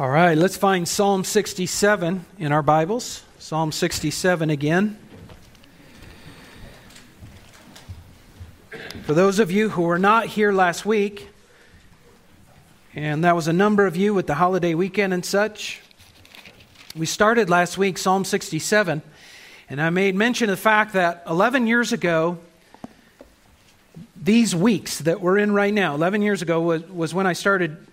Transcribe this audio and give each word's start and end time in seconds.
All 0.00 0.08
right, 0.08 0.38
let's 0.38 0.56
find 0.56 0.86
Psalm 0.86 1.24
67 1.24 2.24
in 2.38 2.52
our 2.52 2.62
Bibles. 2.62 3.24
Psalm 3.40 3.72
67 3.72 4.48
again. 4.48 4.96
For 9.02 9.12
those 9.12 9.40
of 9.40 9.50
you 9.50 9.70
who 9.70 9.82
were 9.82 9.98
not 9.98 10.26
here 10.26 10.52
last 10.52 10.86
week, 10.86 11.28
and 12.94 13.24
that 13.24 13.34
was 13.34 13.48
a 13.48 13.52
number 13.52 13.86
of 13.88 13.96
you 13.96 14.14
with 14.14 14.28
the 14.28 14.36
holiday 14.36 14.72
weekend 14.72 15.12
and 15.12 15.24
such, 15.24 15.82
we 16.94 17.04
started 17.04 17.50
last 17.50 17.76
week 17.76 17.98
Psalm 17.98 18.24
67, 18.24 19.02
and 19.68 19.82
I 19.82 19.90
made 19.90 20.14
mention 20.14 20.48
of 20.48 20.56
the 20.56 20.62
fact 20.62 20.92
that 20.92 21.24
11 21.28 21.66
years 21.66 21.92
ago, 21.92 22.38
these 24.14 24.54
weeks 24.54 25.00
that 25.00 25.20
we're 25.20 25.38
in 25.38 25.50
right 25.50 25.74
now, 25.74 25.96
11 25.96 26.22
years 26.22 26.40
ago 26.40 26.60
was, 26.60 26.88
was 26.88 27.12
when 27.12 27.26
I 27.26 27.32
started 27.32 27.87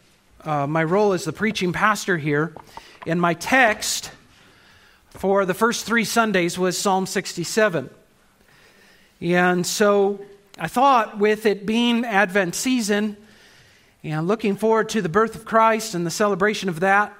uh, 0.45 0.67
my 0.67 0.83
role 0.83 1.13
as 1.13 1.25
the 1.25 1.33
preaching 1.33 1.73
pastor 1.73 2.17
here. 2.17 2.53
And 3.07 3.19
my 3.19 3.33
text 3.33 4.11
for 5.09 5.45
the 5.45 5.53
first 5.53 5.85
three 5.85 6.05
Sundays 6.05 6.57
was 6.57 6.77
Psalm 6.77 7.05
67. 7.05 7.89
And 9.21 9.65
so 9.65 10.23
I 10.59 10.67
thought, 10.67 11.17
with 11.17 11.45
it 11.45 11.65
being 11.65 12.05
Advent 12.05 12.55
season 12.55 13.17
and 14.03 14.27
looking 14.27 14.55
forward 14.55 14.89
to 14.89 15.01
the 15.01 15.09
birth 15.09 15.35
of 15.35 15.45
Christ 15.45 15.95
and 15.95 16.05
the 16.05 16.11
celebration 16.11 16.69
of 16.69 16.81
that, 16.81 17.13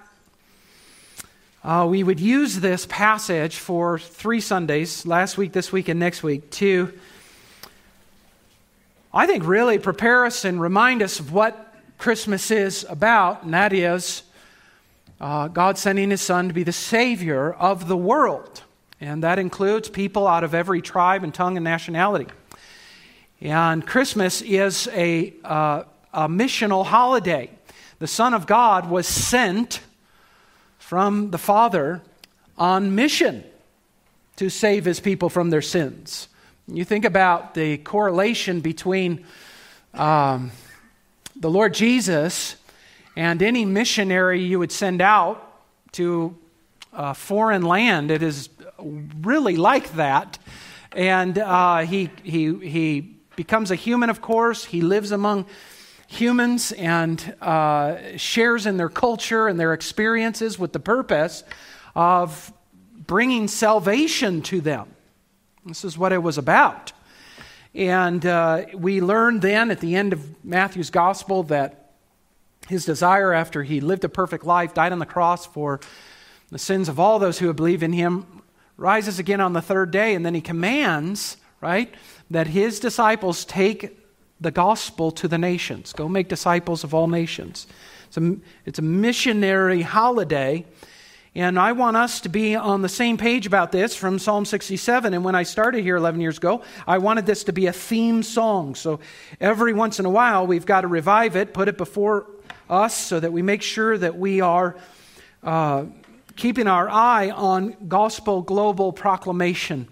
uh, 1.63 1.87
we 1.89 2.03
would 2.03 2.19
use 2.19 2.59
this 2.59 2.85
passage 2.85 3.55
for 3.55 3.97
three 3.97 4.39
Sundays, 4.39 5.03
last 5.03 5.35
week, 5.35 5.51
this 5.51 5.71
week, 5.71 5.87
and 5.87 5.99
next 5.99 6.21
week, 6.21 6.51
to, 6.51 6.93
I 9.11 9.25
think, 9.25 9.47
really 9.47 9.79
prepare 9.79 10.25
us 10.25 10.45
and 10.45 10.61
remind 10.61 11.01
us 11.01 11.19
of 11.19 11.31
what 11.31 11.64
Christmas 11.97 12.51
is 12.51 12.85
about, 12.89 13.43
and 13.43 13.53
that 13.53 13.73
is 13.73 14.23
uh, 15.19 15.47
God 15.47 15.77
sending 15.77 16.11
His 16.11 16.21
Son 16.21 16.47
to 16.47 16.53
be 16.53 16.63
the 16.63 16.71
Savior 16.71 17.53
of 17.53 17.87
the 17.87 17.97
world. 17.97 18.63
And 19.01 19.23
that 19.23 19.39
includes 19.39 19.89
people 19.89 20.27
out 20.27 20.43
of 20.43 20.53
every 20.53 20.81
tribe 20.81 21.23
and 21.23 21.33
tongue 21.33 21.57
and 21.57 21.63
nationality. 21.63 22.27
And 23.41 23.85
Christmas 23.85 24.41
is 24.41 24.87
a, 24.93 25.33
uh, 25.43 25.83
a 26.13 26.27
missional 26.27 26.85
holiday. 26.85 27.49
The 27.99 28.07
Son 28.07 28.33
of 28.33 28.45
God 28.45 28.89
was 28.89 29.07
sent 29.07 29.81
from 30.79 31.31
the 31.31 31.37
Father 31.37 32.01
on 32.57 32.95
mission 32.95 33.43
to 34.35 34.49
save 34.49 34.85
His 34.85 34.99
people 34.99 35.29
from 35.29 35.49
their 35.49 35.61
sins. 35.61 36.27
You 36.67 36.83
think 36.83 37.05
about 37.05 37.53
the 37.53 37.77
correlation 37.77 38.59
between. 38.59 39.25
Um, 39.93 40.51
the 41.35 41.49
Lord 41.49 41.73
Jesus 41.73 42.55
and 43.15 43.41
any 43.41 43.65
missionary 43.65 44.41
you 44.41 44.59
would 44.59 44.71
send 44.71 45.01
out 45.01 45.41
to 45.93 46.35
a 46.93 47.13
foreign 47.13 47.61
land, 47.61 48.11
it 48.11 48.23
is 48.23 48.49
really 48.79 49.57
like 49.57 49.93
that. 49.93 50.37
And 50.91 51.37
uh, 51.37 51.79
he, 51.79 52.09
he, 52.23 52.53
he 52.55 53.15
becomes 53.35 53.71
a 53.71 53.75
human, 53.75 54.09
of 54.09 54.21
course. 54.21 54.65
He 54.65 54.81
lives 54.81 55.11
among 55.11 55.45
humans 56.07 56.71
and 56.71 57.35
uh, 57.41 58.17
shares 58.17 58.65
in 58.65 58.77
their 58.77 58.89
culture 58.89 59.47
and 59.47 59.59
their 59.59 59.73
experiences 59.73 60.57
with 60.57 60.71
the 60.71 60.79
purpose 60.79 61.43
of 61.95 62.53
bringing 62.95 63.47
salvation 63.47 64.41
to 64.43 64.61
them. 64.61 64.87
This 65.65 65.83
is 65.83 65.97
what 65.97 66.13
it 66.13 66.21
was 66.21 66.37
about. 66.37 66.91
And 67.75 68.25
uh, 68.25 68.65
we 68.73 69.01
learn 69.01 69.41
then 69.41 69.69
at 69.69 69.81
the 69.81 69.95
end 69.95 70.13
of 70.13 70.45
Matthew's 70.45 70.89
gospel 70.89 71.43
that 71.43 71.91
his 72.69 72.85
desire 72.85 73.33
after 73.33 73.63
he 73.63 73.81
lived 73.81 74.05
a 74.05 74.09
perfect 74.09 74.45
life, 74.45 74.73
died 74.73 74.93
on 74.93 74.99
the 74.99 75.05
cross 75.05 75.45
for 75.45 75.81
the 76.49 76.57
sins 76.57 76.87
of 76.87 76.99
all 76.99 77.19
those 77.19 77.39
who 77.39 77.51
believe 77.53 77.83
in 77.83 77.91
him, 77.91 78.41
rises 78.77 79.19
again 79.19 79.41
on 79.41 79.51
the 79.51 79.61
third 79.61 79.91
day. 79.91 80.15
And 80.15 80.25
then 80.25 80.33
he 80.33 80.41
commands, 80.41 81.35
right, 81.59 81.93
that 82.31 82.47
his 82.47 82.79
disciples 82.79 83.43
take 83.43 83.99
the 84.39 84.51
gospel 84.51 85.11
to 85.11 85.27
the 85.27 85.37
nations. 85.37 85.91
Go 85.91 86.07
make 86.07 86.29
disciples 86.29 86.85
of 86.85 86.93
all 86.93 87.07
nations. 87.07 87.67
It's 88.07 88.17
a, 88.17 88.37
it's 88.65 88.79
a 88.79 88.83
missionary 88.83 89.81
holiday. 89.81 90.65
And 91.37 91.59
I 91.59 91.73
want 91.73 91.97
us 91.97 92.21
to 92.21 92.29
be 92.29 92.55
on 92.55 92.81
the 92.81 92.87
same 92.87 93.17
page 93.17 93.45
about 93.45 93.73
this 93.73 93.93
from 93.93 94.19
Psalm 94.19 94.45
67. 94.45 95.13
And 95.13 95.21
when 95.25 95.35
I 95.35 95.43
started 95.43 95.83
here 95.83 95.97
11 95.97 96.21
years 96.21 96.37
ago, 96.37 96.61
I 96.87 96.99
wanted 96.99 97.25
this 97.25 97.43
to 97.45 97.51
be 97.51 97.67
a 97.67 97.73
theme 97.73 98.23
song. 98.23 98.73
So 98.73 99.01
every 99.41 99.73
once 99.73 99.99
in 99.99 100.05
a 100.05 100.09
while, 100.09 100.47
we've 100.47 100.65
got 100.65 100.81
to 100.81 100.87
revive 100.87 101.35
it, 101.35 101.53
put 101.53 101.67
it 101.67 101.77
before 101.77 102.25
us 102.69 102.95
so 102.95 103.19
that 103.19 103.33
we 103.33 103.41
make 103.41 103.61
sure 103.61 103.97
that 103.97 104.17
we 104.17 104.39
are 104.39 104.77
uh, 105.43 105.83
keeping 106.37 106.67
our 106.67 106.89
eye 106.89 107.31
on 107.31 107.75
gospel 107.89 108.41
global 108.41 108.93
proclamation, 108.93 109.89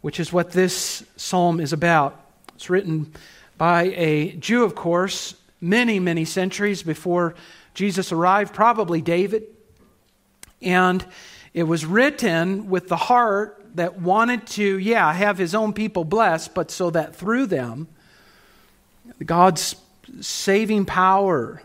which 0.00 0.20
is 0.20 0.32
what 0.32 0.52
this 0.52 1.02
psalm 1.16 1.58
is 1.58 1.72
about. 1.72 2.24
It's 2.54 2.70
written 2.70 3.12
by 3.58 3.92
a 3.96 4.36
Jew, 4.36 4.62
of 4.62 4.76
course, 4.76 5.34
many, 5.60 5.98
many 5.98 6.24
centuries 6.24 6.84
before 6.84 7.34
Jesus 7.74 8.12
arrived, 8.12 8.54
probably 8.54 9.02
David. 9.02 9.53
And 10.64 11.04
it 11.52 11.64
was 11.64 11.86
written 11.86 12.68
with 12.68 12.88
the 12.88 12.96
heart 12.96 13.64
that 13.74 14.00
wanted 14.00 14.46
to, 14.46 14.78
yeah, 14.78 15.12
have 15.12 15.38
his 15.38 15.54
own 15.54 15.72
people 15.72 16.04
blessed, 16.04 16.54
but 16.54 16.70
so 16.70 16.90
that 16.90 17.14
through 17.14 17.46
them, 17.46 17.86
God's 19.24 19.76
saving 20.20 20.84
power 20.84 21.62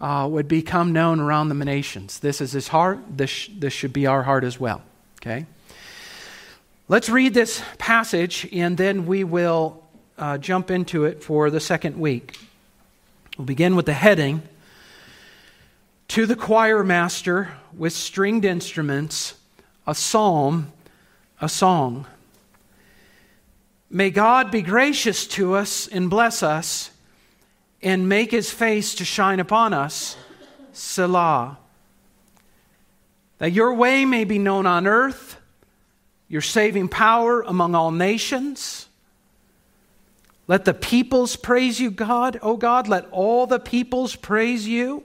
uh, 0.00 0.28
would 0.30 0.48
become 0.48 0.92
known 0.92 1.20
around 1.20 1.48
the 1.48 1.54
nations. 1.54 2.20
This 2.20 2.40
is 2.40 2.52
his 2.52 2.68
heart. 2.68 2.98
This, 3.10 3.48
this 3.52 3.72
should 3.72 3.92
be 3.92 4.06
our 4.06 4.22
heart 4.22 4.44
as 4.44 4.60
well. 4.60 4.82
Okay? 5.20 5.46
Let's 6.88 7.08
read 7.08 7.32
this 7.32 7.62
passage 7.78 8.46
and 8.52 8.76
then 8.76 9.06
we 9.06 9.24
will 9.24 9.82
uh, 10.18 10.38
jump 10.38 10.70
into 10.70 11.04
it 11.04 11.22
for 11.22 11.50
the 11.50 11.60
second 11.60 11.98
week. 11.98 12.38
We'll 13.38 13.46
begin 13.46 13.76
with 13.76 13.86
the 13.86 13.94
heading 13.94 14.42
to 16.08 16.26
the 16.26 16.36
choir 16.36 16.84
master 16.84 17.50
with 17.76 17.92
stringed 17.92 18.44
instruments, 18.44 19.34
a 19.86 19.94
psalm, 19.94 20.72
a 21.40 21.48
song. 21.48 22.06
May 23.90 24.10
God 24.10 24.50
be 24.50 24.62
gracious 24.62 25.26
to 25.28 25.54
us 25.54 25.86
and 25.86 26.10
bless 26.10 26.42
us 26.42 26.90
and 27.82 28.08
make 28.08 28.30
his 28.30 28.50
face 28.50 28.94
to 28.96 29.04
shine 29.04 29.40
upon 29.40 29.72
us. 29.72 30.16
Selah. 30.72 31.58
That 33.38 33.52
your 33.52 33.74
way 33.74 34.04
may 34.04 34.24
be 34.24 34.38
known 34.38 34.66
on 34.66 34.86
earth, 34.86 35.40
your 36.28 36.40
saving 36.40 36.88
power 36.88 37.42
among 37.42 37.74
all 37.74 37.90
nations. 37.90 38.88
Let 40.46 40.64
the 40.64 40.74
peoples 40.74 41.36
praise 41.36 41.80
you, 41.80 41.90
God. 41.90 42.38
O 42.42 42.56
God, 42.56 42.88
let 42.88 43.06
all 43.10 43.46
the 43.46 43.60
peoples 43.60 44.16
praise 44.16 44.66
you. 44.66 45.04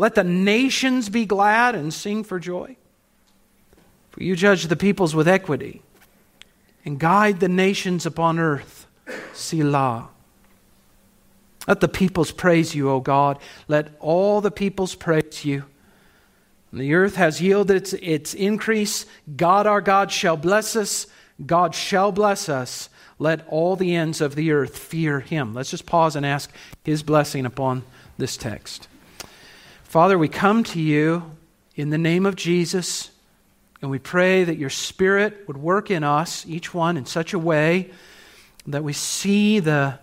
Let 0.00 0.14
the 0.14 0.24
nations 0.24 1.10
be 1.10 1.26
glad 1.26 1.74
and 1.74 1.92
sing 1.92 2.24
for 2.24 2.40
joy. 2.40 2.76
For 4.08 4.22
you 4.22 4.34
judge 4.34 4.64
the 4.64 4.74
peoples 4.74 5.14
with 5.14 5.28
equity 5.28 5.82
and 6.86 6.98
guide 6.98 7.38
the 7.38 7.50
nations 7.50 8.06
upon 8.06 8.38
earth. 8.38 8.86
Selah. 9.34 10.08
Let 11.68 11.80
the 11.80 11.88
peoples 11.88 12.32
praise 12.32 12.74
you, 12.74 12.88
O 12.88 13.00
God. 13.00 13.40
Let 13.68 13.88
all 14.00 14.40
the 14.40 14.50
peoples 14.50 14.94
praise 14.94 15.44
you. 15.44 15.64
And 16.72 16.80
the 16.80 16.94
earth 16.94 17.16
has 17.16 17.42
yielded 17.42 17.76
its, 17.76 17.92
its 17.92 18.32
increase. 18.32 19.04
God 19.36 19.66
our 19.66 19.82
God 19.82 20.10
shall 20.10 20.38
bless 20.38 20.76
us. 20.76 21.08
God 21.44 21.74
shall 21.74 22.10
bless 22.10 22.48
us. 22.48 22.88
Let 23.18 23.46
all 23.48 23.76
the 23.76 23.94
ends 23.94 24.22
of 24.22 24.34
the 24.34 24.50
earth 24.50 24.78
fear 24.78 25.20
him. 25.20 25.52
Let's 25.52 25.70
just 25.70 25.84
pause 25.84 26.16
and 26.16 26.24
ask 26.24 26.50
his 26.84 27.02
blessing 27.02 27.44
upon 27.44 27.82
this 28.16 28.38
text. 28.38 28.88
Father, 29.90 30.16
we 30.16 30.28
come 30.28 30.62
to 30.62 30.80
you 30.80 31.32
in 31.74 31.90
the 31.90 31.98
name 31.98 32.24
of 32.24 32.36
Jesus, 32.36 33.10
and 33.82 33.90
we 33.90 33.98
pray 33.98 34.44
that 34.44 34.56
your 34.56 34.70
Spirit 34.70 35.48
would 35.48 35.56
work 35.56 35.90
in 35.90 36.04
us, 36.04 36.46
each 36.46 36.72
one, 36.72 36.96
in 36.96 37.06
such 37.06 37.32
a 37.32 37.38
way 37.40 37.90
that 38.68 38.84
we 38.84 38.92
see 38.92 39.58
the 39.58 39.98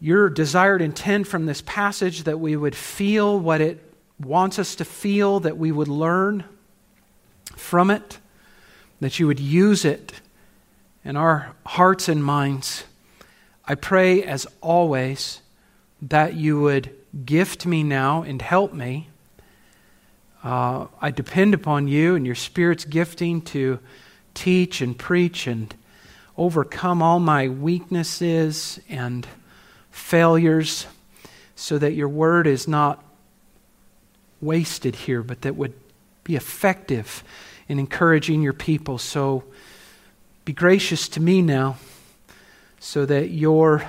your 0.00 0.28
desired 0.28 0.82
intent 0.82 1.26
from 1.26 1.46
this 1.46 1.62
passage, 1.62 2.24
that 2.24 2.38
we 2.38 2.56
would 2.56 2.76
feel 2.76 3.40
what 3.40 3.62
it 3.62 3.82
wants 4.20 4.58
us 4.58 4.74
to 4.74 4.84
feel, 4.84 5.40
that 5.40 5.56
we 5.56 5.72
would 5.72 5.88
learn 5.88 6.44
from 7.56 7.90
it, 7.90 8.18
that 9.00 9.18
you 9.18 9.26
would 9.26 9.40
use 9.40 9.86
it 9.86 10.12
in 11.06 11.16
our 11.16 11.56
hearts 11.64 12.10
and 12.10 12.22
minds. 12.22 12.84
I 13.66 13.76
pray, 13.76 14.22
as 14.22 14.46
always, 14.60 15.40
that 16.02 16.34
you 16.34 16.60
would 16.60 16.94
gift 17.24 17.64
me 17.64 17.82
now 17.82 18.22
and 18.22 18.40
help 18.42 18.72
me. 18.72 19.08
Uh, 20.42 20.86
I 21.00 21.10
depend 21.10 21.54
upon 21.54 21.88
you 21.88 22.16
and 22.16 22.26
your 22.26 22.34
Spirit's 22.34 22.84
gifting 22.84 23.40
to 23.42 23.78
teach 24.34 24.80
and 24.80 24.98
preach 24.98 25.46
and 25.46 25.74
overcome 26.36 27.02
all 27.02 27.20
my 27.20 27.48
weaknesses 27.48 28.80
and 28.88 29.26
failures 29.90 30.86
so 31.54 31.78
that 31.78 31.92
your 31.92 32.08
word 32.08 32.46
is 32.46 32.66
not 32.66 33.02
wasted 34.40 34.96
here, 34.96 35.22
but 35.22 35.42
that 35.42 35.54
would 35.54 35.72
be 36.24 36.36
effective 36.36 37.22
in 37.68 37.78
encouraging 37.78 38.42
your 38.42 38.52
people. 38.52 38.98
So 38.98 39.44
be 40.44 40.52
gracious 40.52 41.08
to 41.10 41.20
me 41.20 41.40
now 41.40 41.76
so 42.80 43.06
that 43.06 43.30
your 43.30 43.84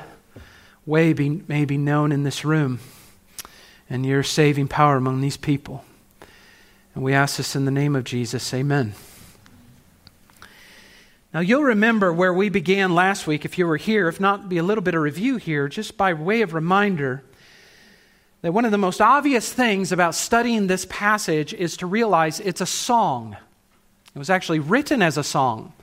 way 0.85 1.11
be, 1.11 1.41
may 1.47 1.65
be 1.65 1.77
known 1.77 2.11
in 2.11 2.23
this 2.23 2.45
room 2.45 2.79
and 3.89 4.05
your 4.05 4.23
saving 4.23 4.67
power 4.67 4.97
among 4.97 5.21
these 5.21 5.37
people. 5.37 5.85
And 6.93 7.03
we 7.03 7.13
ask 7.13 7.37
this 7.37 7.55
in 7.55 7.65
the 7.65 7.71
name 7.71 7.95
of 7.95 8.03
Jesus. 8.03 8.53
Amen. 8.53 8.93
Now, 11.33 11.41
you'll 11.41 11.63
remember 11.63 12.13
where 12.13 12.33
we 12.33 12.47
began 12.47 12.95
last 12.95 13.27
week 13.27 13.43
if 13.43 13.57
you 13.57 13.67
were 13.67 13.75
here. 13.75 14.07
If 14.07 14.21
not, 14.21 14.47
be 14.47 14.57
a 14.57 14.63
little 14.63 14.81
bit 14.81 14.95
of 14.95 15.01
review 15.01 15.35
here, 15.35 15.67
just 15.67 15.97
by 15.97 16.13
way 16.13 16.41
of 16.41 16.53
reminder 16.53 17.23
that 18.41 18.53
one 18.53 18.63
of 18.63 18.71
the 18.71 18.77
most 18.77 19.01
obvious 19.01 19.51
things 19.51 19.91
about 19.91 20.15
studying 20.15 20.67
this 20.67 20.85
passage 20.85 21.53
is 21.53 21.75
to 21.77 21.85
realize 21.85 22.39
it's 22.39 22.61
a 22.61 22.65
song. 22.65 23.35
It 24.15 24.19
was 24.19 24.29
actually 24.29 24.59
written 24.59 25.01
as 25.01 25.17
a 25.17 25.23
song 25.23 25.73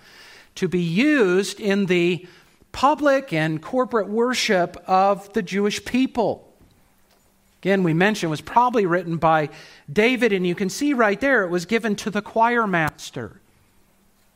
to 0.55 0.69
be 0.69 0.81
used 0.81 1.61
in 1.61 1.87
the 1.87 2.27
public 2.73 3.33
and 3.33 3.61
corporate 3.61 4.09
worship 4.09 4.83
of 4.87 5.31
the 5.35 5.43
Jewish 5.43 5.85
people. 5.85 6.52
Again, 7.63 7.85
we 7.85 7.95
mentioned 7.95 8.29
was 8.29 8.41
probably 8.41 8.87
written 8.87 9.19
by 9.19 9.49
David, 9.91 10.33
and 10.33 10.45
you 10.45 10.57
can 10.57 10.69
see 10.69 10.95
right 10.95 11.21
there 11.21 11.45
it 11.45 11.49
was 11.49 11.65
given 11.65 11.95
to 11.97 12.11
the 12.11 12.21
choir 12.21 12.67
master. 12.67 13.41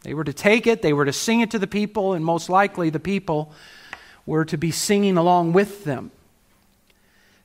They 0.03 0.15
were 0.15 0.23
to 0.23 0.33
take 0.33 0.69
it, 0.69 0.81
they 0.81 0.93
were 0.93 1.05
to 1.05 1.13
sing 1.13 1.41
it 1.41 1.51
to 1.51 1.59
the 1.59 1.67
people, 1.67 2.13
and 2.13 2.25
most 2.25 2.49
likely 2.49 2.89
the 2.89 3.01
people 3.01 3.53
were 4.27 4.45
to 4.45 4.57
be 4.57 4.71
singing 4.71 5.17
along 5.17 5.55
with 5.55 5.83
them. 5.83 6.13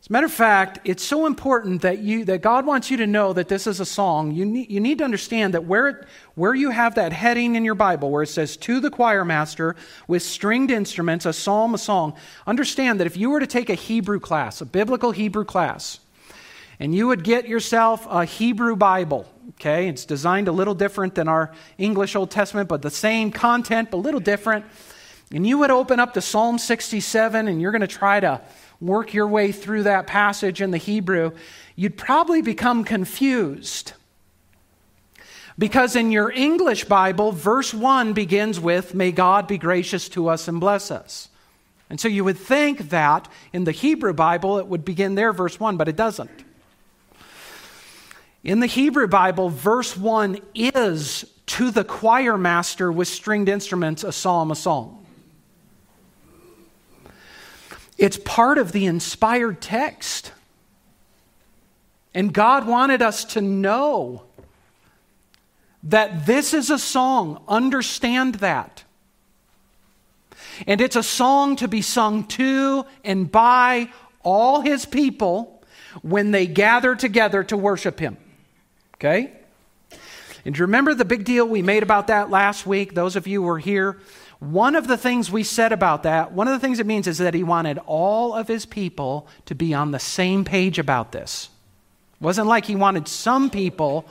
As 0.01 0.09
a 0.09 0.13
matter 0.13 0.25
of 0.25 0.31
fact, 0.31 0.80
it's 0.83 1.03
so 1.03 1.27
important 1.27 1.83
that, 1.83 2.00
you, 2.00 2.25
that 2.25 2.42
God 2.42 2.65
wants 2.65 2.89
you 2.89 2.98
to 2.98 3.06
know 3.06 3.33
that 3.33 3.50
this 3.50 3.68
is 3.68 3.80
a 3.80 3.86
song. 3.86 4.31
You 4.31 4.45
need, 4.45 4.71
you 4.71 4.80
need 4.80 4.98
to 4.98 5.03
understand 5.03 5.53
that 5.53 5.65
where, 5.65 5.89
it, 5.89 6.07
where 6.33 6.56
you 6.56 6.71
have 6.71 6.95
that 6.95 7.13
heading 7.13 7.53
in 7.53 7.63
your 7.63 7.75
Bible, 7.75 8.09
where 8.09 8.24
it 8.24 8.30
says, 8.30 8.57
to 8.57 8.80
the 8.80 8.89
choir 8.89 9.24
master 9.24 9.75
with 10.07 10.24
stringed 10.24 10.71
instruments, 10.71 11.27
a 11.27 11.33
psalm, 11.33 11.75
a 11.75 11.77
song, 11.77 12.15
understand 12.48 13.00
that 13.00 13.06
if 13.06 13.15
you 13.15 13.30
were 13.30 13.39
to 13.39 13.45
take 13.45 13.69
a 13.69 13.75
Hebrew 13.75 14.19
class, 14.19 14.59
a 14.59 14.65
biblical 14.65 15.12
Hebrew 15.12 15.45
class, 15.45 16.00
and 16.80 16.95
you 16.95 17.06
would 17.06 17.24
get 17.24 17.47
yourself 17.47 18.07
a 18.09 18.25
Hebrew 18.25 18.75
Bible, 18.75 19.31
okay? 19.51 19.88
It's 19.88 20.06
designed 20.06 20.47
a 20.47 20.51
little 20.51 20.74
different 20.74 21.13
than 21.13 21.27
our 21.27 21.51
English 21.77 22.15
Old 22.15 22.31
Testament, 22.31 22.69
but 22.69 22.81
the 22.81 22.89
same 22.89 23.30
content, 23.30 23.92
but 23.92 23.97
a 23.97 24.00
little 24.00 24.19
different. 24.19 24.65
And 25.31 25.45
you 25.45 25.59
would 25.59 25.69
open 25.69 26.00
up 26.00 26.15
to 26.15 26.21
Psalm 26.21 26.57
67, 26.57 27.47
and 27.47 27.62
you're 27.62 27.71
going 27.71 27.81
to 27.81 27.88
try 27.88 28.19
to 28.19 28.42
work 28.81 29.13
your 29.13 29.28
way 29.28 29.51
through 29.51 29.83
that 29.83 30.07
passage 30.07 30.62
in 30.62 30.72
the 30.72 30.78
Hebrew, 30.78 31.31
you'd 31.75 31.98
probably 31.98 32.42
become 32.42 32.83
confused. 32.83 33.94
Because 35.57 35.95
in 35.95 36.12
your 36.12 36.31
English 36.31 36.86
Bible, 36.86 37.31
verse 37.31 37.74
1 37.74 38.13
begins 38.13 38.60
with, 38.60 38.95
May 38.95 39.12
God 39.12 39.48
be 39.48 39.57
gracious 39.57 40.10
to 40.10 40.28
us 40.28 40.48
and 40.48 40.60
bless 40.60 40.89
us. 40.89 41.30
And 41.89 42.00
so 42.00 42.07
you 42.07 42.24
would 42.24 42.38
think 42.38 42.89
that 42.89 43.28
in 43.54 43.66
the 43.66 43.72
Hebrew 43.72 44.13
Bible 44.13 44.57
it 44.57 44.68
would 44.68 44.86
begin 44.86 45.16
there, 45.16 45.33
verse 45.33 45.60
1, 45.60 45.78
but 45.78 45.88
it 45.88 45.95
doesn't. 45.95 46.31
In 48.44 48.60
the 48.60 48.68
Hebrew 48.68 49.07
Bible, 49.07 49.50
verse 49.50 49.95
1 49.95 50.39
is 50.56 51.25
to 51.48 51.69
the 51.69 51.83
choir 51.83 52.38
master 52.38 52.92
with 52.92 53.07
stringed 53.07 53.50
instruments 53.50 54.04
a 54.04 54.12
psalm, 54.12 54.51
a 54.51 54.56
song. 54.56 55.00
It's 58.01 58.18
part 58.18 58.57
of 58.57 58.71
the 58.71 58.88
inspired 58.88 59.62
text. 59.62 60.31
And 62.15 62.33
God 62.33 62.65
wanted 62.65 63.03
us 63.03 63.24
to 63.25 63.42
know 63.42 64.24
that 65.83 66.25
this 66.25 66.56
is 66.56 66.71
a 66.71 66.80
song. 66.80 67.44
Understand 67.48 68.36
that. 68.36 68.83
And 70.65 70.81
it's 70.81 70.95
a 70.95 71.03
song 71.03 71.56
to 71.57 71.68
be 71.68 71.83
sung 71.83 72.24
to 72.30 72.86
and 73.03 73.31
by 73.31 73.92
all 74.24 74.62
his 74.62 74.83
people 74.83 75.63
when 76.01 76.31
they 76.31 76.47
gather 76.47 76.95
together 76.95 77.44
to 77.44 77.56
worship 77.56 78.00
him. 78.00 78.18
Okay? 78.95 79.31
And 80.44 80.57
you 80.57 80.63
remember 80.63 80.95
the 80.95 81.06
big 81.06 81.24
deal 81.24 81.47
we 81.47 81.62
made 81.62 81.83
about 81.83 82.07
that 82.07 82.31
last 82.31 82.65
week? 82.65 82.95
Those 82.95 83.15
of 83.15 83.27
you 83.27 83.42
who 83.42 83.47
were 83.47 83.59
here, 83.59 84.00
one 84.42 84.76
of 84.76 84.88
the 84.88 84.98
things 84.98 85.32
we 85.32 85.44
said 85.44 85.72
about 85.72 86.02
that, 86.02 86.32
one 86.32 86.48
of 86.48 86.54
the 86.54 86.60
things 86.60 86.80
it 86.80 86.88
means 86.88 87.06
is 87.06 87.20
that 87.20 87.36
he 87.36 87.44
wanted 87.44 87.78
all 87.86 88.34
of 88.34 88.48
his 88.48 88.66
people 88.66 89.28
to 89.46 89.54
be 89.54 89.72
on 89.72 89.92
the 89.92 90.00
same 90.00 90.44
page 90.44 90.80
about 90.80 91.12
this. 91.12 91.50
It 92.20 92.24
wasn't 92.24 92.48
like 92.48 92.66
he 92.66 92.76
wanted 92.76 93.08
some 93.08 93.52
people 93.52 94.08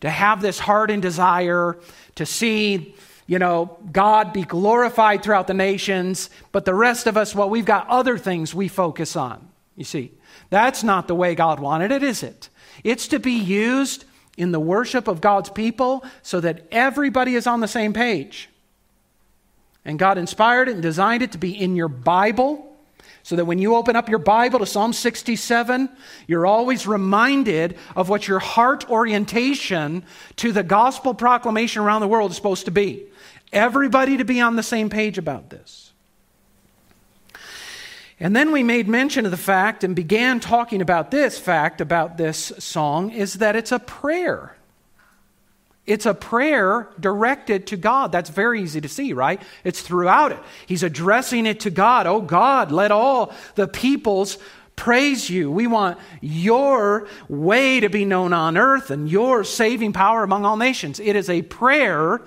to 0.00 0.08
have 0.08 0.40
this 0.40 0.60
heart 0.60 0.92
and 0.92 1.02
desire 1.02 1.76
to 2.14 2.24
see, 2.24 2.94
you 3.26 3.40
know, 3.40 3.76
God 3.90 4.32
be 4.32 4.44
glorified 4.44 5.24
throughout 5.24 5.48
the 5.48 5.54
nations, 5.54 6.30
but 6.52 6.64
the 6.64 6.74
rest 6.74 7.08
of 7.08 7.16
us, 7.16 7.34
well, 7.34 7.50
we've 7.50 7.64
got 7.64 7.88
other 7.88 8.16
things 8.16 8.54
we 8.54 8.68
focus 8.68 9.16
on. 9.16 9.48
You 9.74 9.84
see, 9.84 10.12
that's 10.50 10.84
not 10.84 11.08
the 11.08 11.16
way 11.16 11.34
God 11.34 11.58
wanted 11.58 11.90
it, 11.90 12.04
is 12.04 12.22
it? 12.22 12.48
It's 12.84 13.08
to 13.08 13.18
be 13.18 13.32
used 13.32 14.04
in 14.36 14.52
the 14.52 14.60
worship 14.60 15.08
of 15.08 15.20
God's 15.20 15.50
people 15.50 16.04
so 16.22 16.38
that 16.38 16.64
everybody 16.70 17.34
is 17.34 17.48
on 17.48 17.58
the 17.58 17.66
same 17.66 17.92
page. 17.92 18.50
And 19.84 19.98
God 19.98 20.18
inspired 20.18 20.68
it 20.68 20.72
and 20.72 20.82
designed 20.82 21.22
it 21.22 21.32
to 21.32 21.38
be 21.38 21.60
in 21.60 21.76
your 21.76 21.88
Bible 21.88 22.70
so 23.22 23.36
that 23.36 23.46
when 23.46 23.58
you 23.58 23.74
open 23.74 23.96
up 23.96 24.08
your 24.08 24.18
Bible 24.18 24.58
to 24.58 24.66
Psalm 24.66 24.92
67, 24.92 25.88
you're 26.26 26.46
always 26.46 26.86
reminded 26.86 27.76
of 27.96 28.10
what 28.10 28.28
your 28.28 28.38
heart 28.38 28.88
orientation 28.90 30.04
to 30.36 30.52
the 30.52 30.62
gospel 30.62 31.14
proclamation 31.14 31.82
around 31.82 32.02
the 32.02 32.08
world 32.08 32.30
is 32.30 32.36
supposed 32.36 32.66
to 32.66 32.70
be. 32.70 33.04
Everybody 33.50 34.18
to 34.18 34.24
be 34.24 34.40
on 34.40 34.56
the 34.56 34.62
same 34.62 34.90
page 34.90 35.16
about 35.16 35.48
this. 35.48 35.92
And 38.20 38.36
then 38.36 38.52
we 38.52 38.62
made 38.62 38.88
mention 38.88 39.24
of 39.24 39.30
the 39.30 39.36
fact 39.36 39.84
and 39.84 39.96
began 39.96 40.38
talking 40.38 40.80
about 40.80 41.10
this 41.10 41.38
fact 41.38 41.80
about 41.80 42.16
this 42.16 42.52
song 42.58 43.10
is 43.10 43.34
that 43.34 43.56
it's 43.56 43.72
a 43.72 43.78
prayer. 43.78 44.54
It's 45.86 46.06
a 46.06 46.14
prayer 46.14 46.88
directed 46.98 47.66
to 47.68 47.76
God. 47.76 48.10
That's 48.10 48.30
very 48.30 48.62
easy 48.62 48.80
to 48.80 48.88
see, 48.88 49.12
right? 49.12 49.40
It's 49.64 49.82
throughout 49.82 50.32
it. 50.32 50.38
He's 50.66 50.82
addressing 50.82 51.44
it 51.44 51.60
to 51.60 51.70
God. 51.70 52.06
Oh 52.06 52.22
God, 52.22 52.72
let 52.72 52.90
all 52.90 53.34
the 53.54 53.68
peoples 53.68 54.38
praise 54.76 55.28
you. 55.28 55.50
We 55.50 55.66
want 55.66 55.98
your 56.20 57.06
way 57.28 57.80
to 57.80 57.88
be 57.90 58.04
known 58.04 58.32
on 58.32 58.56
earth 58.56 58.90
and 58.90 59.08
your 59.08 59.44
saving 59.44 59.92
power 59.92 60.22
among 60.22 60.46
all 60.46 60.56
nations. 60.56 61.00
It 61.00 61.16
is 61.16 61.28
a 61.28 61.42
prayer 61.42 62.22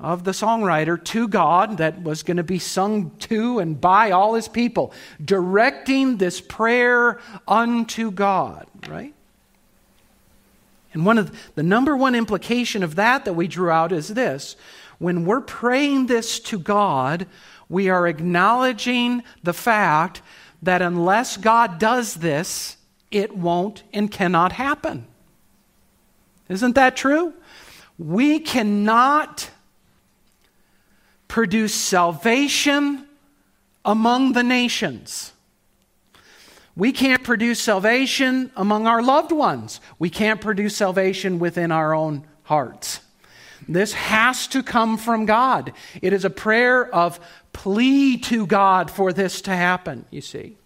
of 0.00 0.24
the 0.24 0.32
songwriter 0.32 1.02
to 1.02 1.28
God 1.28 1.78
that 1.78 2.02
was 2.02 2.22
going 2.22 2.36
to 2.36 2.42
be 2.42 2.58
sung 2.58 3.10
to 3.18 3.58
and 3.58 3.80
by 3.80 4.10
all 4.10 4.34
his 4.34 4.48
people, 4.48 4.92
directing 5.24 6.18
this 6.18 6.40
prayer 6.40 7.20
unto 7.46 8.10
God, 8.10 8.66
right? 8.88 9.14
And 10.98 11.06
one 11.06 11.16
of 11.16 11.30
the, 11.30 11.38
the 11.54 11.62
number 11.62 11.96
one 11.96 12.16
implication 12.16 12.82
of 12.82 12.96
that 12.96 13.24
that 13.24 13.34
we 13.34 13.46
drew 13.46 13.70
out 13.70 13.92
is 13.92 14.08
this 14.08 14.56
when 14.98 15.24
we're 15.24 15.40
praying 15.40 16.06
this 16.06 16.40
to 16.40 16.58
God, 16.58 17.28
we 17.68 17.88
are 17.88 18.08
acknowledging 18.08 19.22
the 19.44 19.52
fact 19.52 20.22
that 20.60 20.82
unless 20.82 21.36
God 21.36 21.78
does 21.78 22.14
this, 22.14 22.76
it 23.12 23.36
won't 23.36 23.84
and 23.92 24.10
cannot 24.10 24.50
happen. 24.50 25.06
Isn't 26.48 26.74
that 26.74 26.96
true? 26.96 27.32
We 27.96 28.40
cannot 28.40 29.50
produce 31.28 31.74
salvation 31.74 33.06
among 33.84 34.32
the 34.32 34.42
nations. 34.42 35.32
We 36.78 36.92
can't 36.92 37.24
produce 37.24 37.60
salvation 37.60 38.52
among 38.54 38.86
our 38.86 39.02
loved 39.02 39.32
ones. 39.32 39.80
We 39.98 40.10
can't 40.10 40.40
produce 40.40 40.76
salvation 40.76 41.40
within 41.40 41.72
our 41.72 41.92
own 41.92 42.24
hearts. 42.44 43.00
This 43.68 43.94
has 43.94 44.46
to 44.46 44.62
come 44.62 44.96
from 44.96 45.26
God. 45.26 45.72
It 46.00 46.12
is 46.12 46.24
a 46.24 46.30
prayer 46.30 46.86
of 46.94 47.18
plea 47.52 48.16
to 48.18 48.46
God 48.46 48.92
for 48.92 49.12
this 49.12 49.42
to 49.42 49.50
happen, 49.50 50.04
you 50.12 50.20
see. 50.20 50.56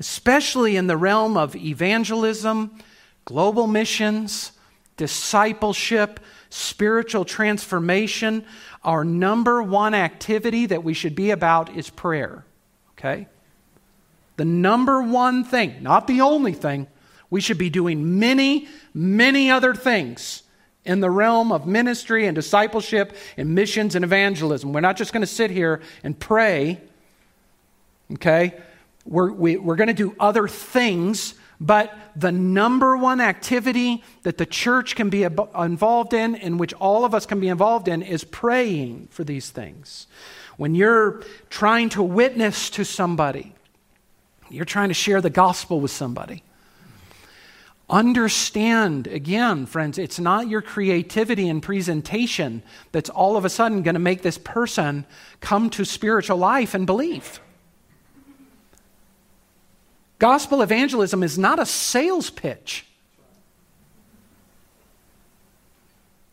Especially 0.00 0.74
in 0.74 0.88
the 0.88 0.96
realm 0.96 1.36
of 1.36 1.54
evangelism, 1.54 2.80
global 3.24 3.68
missions, 3.68 4.50
discipleship, 4.96 6.18
spiritual 6.50 7.24
transformation, 7.24 8.44
our 8.82 9.04
number 9.04 9.62
one 9.62 9.94
activity 9.94 10.66
that 10.66 10.82
we 10.82 10.94
should 10.94 11.14
be 11.14 11.30
about 11.30 11.76
is 11.76 11.88
prayer. 11.90 12.44
Okay? 12.98 13.28
The 14.36 14.44
number 14.44 15.02
one 15.02 15.44
thing, 15.44 15.82
not 15.82 16.06
the 16.06 16.20
only 16.20 16.52
thing, 16.52 16.86
we 17.30 17.40
should 17.40 17.58
be 17.58 17.70
doing 17.70 18.18
many, 18.18 18.68
many 18.92 19.50
other 19.50 19.74
things 19.74 20.42
in 20.84 21.00
the 21.00 21.10
realm 21.10 21.52
of 21.52 21.66
ministry 21.66 22.26
and 22.26 22.34
discipleship 22.34 23.16
and 23.36 23.54
missions 23.54 23.94
and 23.94 24.04
evangelism. 24.04 24.72
We're 24.72 24.80
not 24.80 24.96
just 24.96 25.12
going 25.12 25.20
to 25.20 25.26
sit 25.26 25.50
here 25.50 25.80
and 26.02 26.18
pray, 26.18 26.80
okay? 28.14 28.54
We're, 29.04 29.32
we, 29.32 29.56
are 29.56 29.60
we 29.60 29.72
are 29.72 29.76
going 29.76 29.88
to 29.88 29.94
do 29.94 30.14
other 30.18 30.48
things, 30.48 31.34
But 31.62 31.96
the 32.16 32.32
number 32.32 32.96
one 32.96 33.20
activity 33.20 34.02
that 34.24 34.36
the 34.36 34.44
church 34.44 34.96
can 34.96 35.10
be 35.10 35.22
involved 35.22 36.12
in, 36.12 36.34
in 36.34 36.58
which 36.58 36.72
all 36.74 37.04
of 37.04 37.14
us 37.14 37.24
can 37.24 37.38
be 37.38 37.46
involved 37.46 37.86
in, 37.86 38.02
is 38.02 38.24
praying 38.24 39.06
for 39.12 39.22
these 39.22 39.50
things. 39.50 40.08
When 40.56 40.74
you're 40.74 41.22
trying 41.50 41.88
to 41.90 42.02
witness 42.02 42.68
to 42.70 42.84
somebody, 42.84 43.54
you're 44.52 44.64
trying 44.64 44.88
to 44.88 44.94
share 44.94 45.20
the 45.20 45.30
gospel 45.30 45.80
with 45.80 45.90
somebody. 45.90 46.42
Understand, 47.90 49.06
again, 49.06 49.66
friends, 49.66 49.98
it's 49.98 50.18
not 50.18 50.48
your 50.48 50.62
creativity 50.62 51.48
and 51.48 51.62
presentation 51.62 52.62
that's 52.90 53.10
all 53.10 53.36
of 53.36 53.44
a 53.44 53.50
sudden 53.50 53.82
going 53.82 53.94
to 53.94 54.00
make 54.00 54.22
this 54.22 54.38
person 54.38 55.04
come 55.40 55.68
to 55.70 55.84
spiritual 55.84 56.38
life 56.38 56.74
and 56.74 56.86
believe. 56.86 57.40
Gospel 60.18 60.62
evangelism 60.62 61.22
is 61.22 61.36
not 61.36 61.58
a 61.58 61.66
sales 61.66 62.30
pitch. 62.30 62.86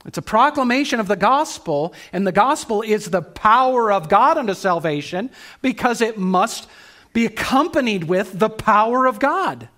It's 0.06 0.18
a 0.18 0.22
proclamation 0.22 1.00
of 1.00 1.08
the 1.08 1.18
gospel, 1.18 1.94
and 2.14 2.26
the 2.26 2.32
gospel 2.32 2.82
is 2.82 3.10
the 3.10 3.22
power 3.22 3.92
of 3.92 4.08
God 4.08 4.38
unto 4.38 4.54
salvation 4.54 5.30
because 5.62 6.02
it 6.02 6.18
must 6.18 6.70
be 7.13 7.25
accompanied 7.25 8.06
with 8.06 8.38
the 8.38 8.50
power 8.50 9.06
of 9.06 9.20
God. 9.20 9.70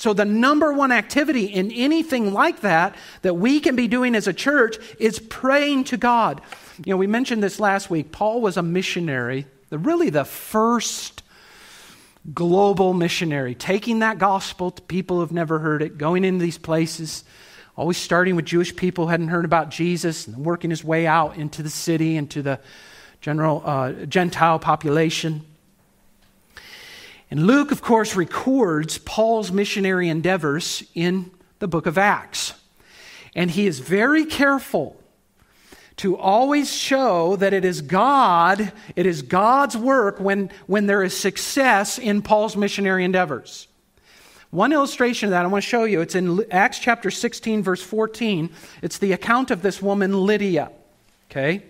So, 0.00 0.14
the 0.14 0.24
number 0.24 0.72
one 0.72 0.92
activity 0.92 1.44
in 1.44 1.70
anything 1.72 2.32
like 2.32 2.60
that 2.60 2.96
that 3.20 3.34
we 3.34 3.60
can 3.60 3.76
be 3.76 3.86
doing 3.86 4.14
as 4.14 4.26
a 4.26 4.32
church 4.32 4.78
is 4.98 5.18
praying 5.18 5.84
to 5.84 5.98
God. 5.98 6.40
You 6.82 6.94
know, 6.94 6.96
we 6.96 7.06
mentioned 7.06 7.42
this 7.42 7.60
last 7.60 7.90
week. 7.90 8.10
Paul 8.10 8.40
was 8.40 8.56
a 8.56 8.62
missionary, 8.62 9.46
really 9.70 10.08
the 10.08 10.24
first 10.24 11.22
global 12.32 12.94
missionary, 12.94 13.54
taking 13.54 13.98
that 13.98 14.18
gospel 14.18 14.70
to 14.70 14.80
people 14.80 15.20
who've 15.20 15.32
never 15.32 15.58
heard 15.58 15.82
it, 15.82 15.98
going 15.98 16.24
into 16.24 16.42
these 16.42 16.56
places, 16.56 17.24
always 17.76 17.98
starting 17.98 18.36
with 18.36 18.46
Jewish 18.46 18.74
people 18.74 19.04
who 19.04 19.10
hadn't 19.10 19.28
heard 19.28 19.44
about 19.44 19.68
Jesus, 19.68 20.26
and 20.26 20.38
working 20.38 20.70
his 20.70 20.82
way 20.82 21.06
out 21.06 21.36
into 21.36 21.62
the 21.62 21.68
city, 21.68 22.16
into 22.16 22.40
the 22.40 22.58
general 23.20 23.62
uh, 23.66 23.92
Gentile 24.06 24.58
population. 24.58 25.44
And 27.30 27.46
Luke, 27.46 27.70
of 27.70 27.80
course, 27.80 28.16
records 28.16 28.98
Paul's 28.98 29.52
missionary 29.52 30.08
endeavors 30.08 30.82
in 30.94 31.30
the 31.60 31.68
book 31.68 31.86
of 31.86 31.96
Acts. 31.96 32.54
And 33.34 33.50
he 33.50 33.66
is 33.66 33.78
very 33.78 34.24
careful 34.24 35.00
to 35.96 36.16
always 36.16 36.72
show 36.74 37.36
that 37.36 37.52
it 37.52 37.64
is 37.64 37.82
God, 37.82 38.72
it 38.96 39.06
is 39.06 39.22
God's 39.22 39.76
work 39.76 40.18
when, 40.18 40.50
when 40.66 40.86
there 40.86 41.02
is 41.02 41.16
success 41.16 41.98
in 41.98 42.22
Paul's 42.22 42.56
missionary 42.56 43.04
endeavors. 43.04 43.68
One 44.50 44.72
illustration 44.72 45.28
of 45.28 45.30
that 45.30 45.44
I 45.44 45.48
want 45.48 45.62
to 45.62 45.68
show 45.68 45.84
you. 45.84 46.00
It's 46.00 46.16
in 46.16 46.44
Acts 46.50 46.80
chapter 46.80 47.10
16, 47.10 47.62
verse 47.62 47.82
14. 47.82 48.50
It's 48.82 48.98
the 48.98 49.12
account 49.12 49.52
of 49.52 49.62
this 49.62 49.80
woman, 49.80 50.24
Lydia. 50.24 50.72
Okay? 51.30 51.62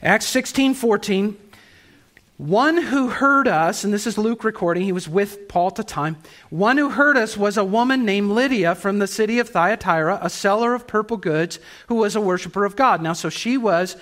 Acts 0.00 0.26
16, 0.26 0.74
14. 0.74 1.36
One 2.40 2.78
who 2.78 3.08
heard 3.08 3.46
us, 3.46 3.84
and 3.84 3.92
this 3.92 4.06
is 4.06 4.16
Luke 4.16 4.44
recording, 4.44 4.84
he 4.84 4.92
was 4.92 5.06
with 5.06 5.46
Paul 5.46 5.66
at 5.66 5.74
the 5.74 5.84
time. 5.84 6.16
One 6.48 6.78
who 6.78 6.88
heard 6.88 7.18
us 7.18 7.36
was 7.36 7.58
a 7.58 7.64
woman 7.64 8.06
named 8.06 8.30
Lydia 8.30 8.74
from 8.74 8.98
the 8.98 9.06
city 9.06 9.38
of 9.40 9.50
Thyatira, 9.50 10.18
a 10.22 10.30
seller 10.30 10.72
of 10.72 10.86
purple 10.86 11.18
goods, 11.18 11.58
who 11.88 11.96
was 11.96 12.16
a 12.16 12.20
worshiper 12.22 12.64
of 12.64 12.76
God. 12.76 13.02
Now, 13.02 13.12
so 13.12 13.28
she 13.28 13.58
was 13.58 13.94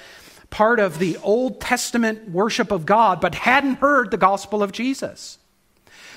part 0.51 0.79
of 0.79 1.01
the 1.01 1.17
Old 1.17 1.61
Testament 1.61 2.31
worship 2.31 2.71
of 2.71 2.87
God, 2.87 3.21
but 3.21 3.35
hadn't 3.35 3.81
heard 3.81 4.13
the 4.13 4.17
gospel 4.17 4.63
of 4.63 4.71
Jesus. 4.71 5.39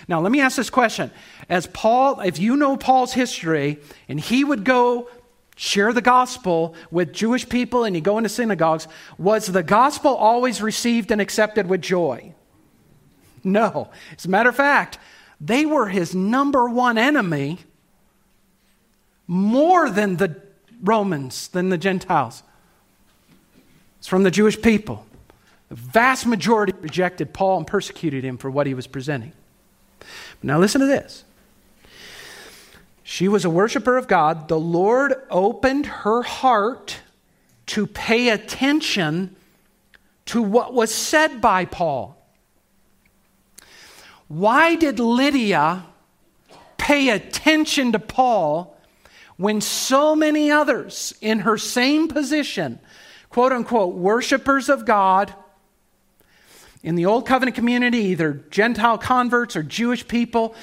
Now, 0.08 0.22
let 0.22 0.32
me 0.32 0.42
ask 0.42 0.58
this 0.58 0.70
question. 0.70 1.10
As 1.50 1.66
Paul, 1.66 2.20
if 2.20 2.38
you 2.38 2.56
know 2.56 2.78
Paul's 2.78 3.14
history, 3.14 3.80
and 4.08 4.20
he 4.20 4.44
would 4.44 4.64
go 4.64 5.10
share 5.62 5.94
the 5.94 6.02
gospel 6.02 6.74
with 6.90 7.14
Jewish 7.14 7.48
people 7.48 7.84
and 7.84 7.96
you 7.96 8.02
go 8.02 8.18
into 8.18 8.30
synagogues, 8.30 8.88
was 9.20 9.46
the 9.46 9.62
gospel 9.62 10.16
always 10.16 10.60
received 10.60 11.12
and 11.12 11.22
accepted 11.22 11.68
with 11.68 11.82
joy? 11.82 12.34
No. 13.44 13.92
As 14.18 14.26
a 14.26 14.30
matter 14.30 14.50
of 14.50 14.56
fact, 14.56 14.98
they 15.40 15.68
were 15.68 15.88
his 15.88 16.16
number 16.16 16.68
one 16.68 16.98
enemy 16.98 17.60
more 19.28 19.88
than 19.92 20.18
the 20.18 20.42
Romans, 20.82 21.48
than 21.50 21.70
the 21.70 21.78
Gentiles. 21.78 22.42
It's 24.00 24.08
from 24.08 24.24
the 24.24 24.32
Jewish 24.32 24.60
people. 24.60 25.06
The 25.70 25.76
vast 25.76 26.26
majority 26.26 26.74
rejected 26.82 27.36
Paul 27.36 27.60
and 27.60 27.68
persecuted 27.68 28.26
him 28.26 28.40
for 28.40 28.50
what 28.50 28.66
he 28.66 28.74
was 28.74 28.88
presenting. 28.88 29.34
Now 30.42 30.58
listen 30.58 30.82
to 30.82 30.88
this. 30.88 31.24
She 33.12 33.28
was 33.28 33.44
a 33.44 33.50
worshiper 33.50 33.98
of 33.98 34.08
God. 34.08 34.48
The 34.48 34.58
Lord 34.58 35.14
opened 35.30 35.86
her 35.86 36.22
heart 36.22 37.02
to 37.66 37.86
pay 37.86 38.30
attention 38.30 39.36
to 40.28 40.42
what 40.42 40.74
was 40.74 40.96
said 40.96 41.42
by 41.42 41.66
Paul. 41.66 42.18
Why 44.30 44.76
did 44.76 44.98
Lydia 44.98 45.84
pay 46.78 47.10
attention 47.10 47.92
to 47.92 48.00
Paul 48.00 48.80
when 49.36 49.60
so 49.60 50.16
many 50.16 50.50
others 50.50 51.14
in 51.20 51.40
her 51.40 51.58
same 51.58 52.08
position, 52.08 52.80
quote 53.30 53.52
unquote, 53.52 53.94
worshipers 53.94 54.70
of 54.70 54.86
God, 54.86 55.34
in 56.82 56.96
the 56.96 57.08
Old 57.08 57.28
Covenant 57.28 57.56
community, 57.56 58.06
either 58.06 58.42
Gentile 58.52 58.98
converts 58.98 59.58
or 59.58 59.64
Jewish 59.64 60.08
people, 60.08 60.56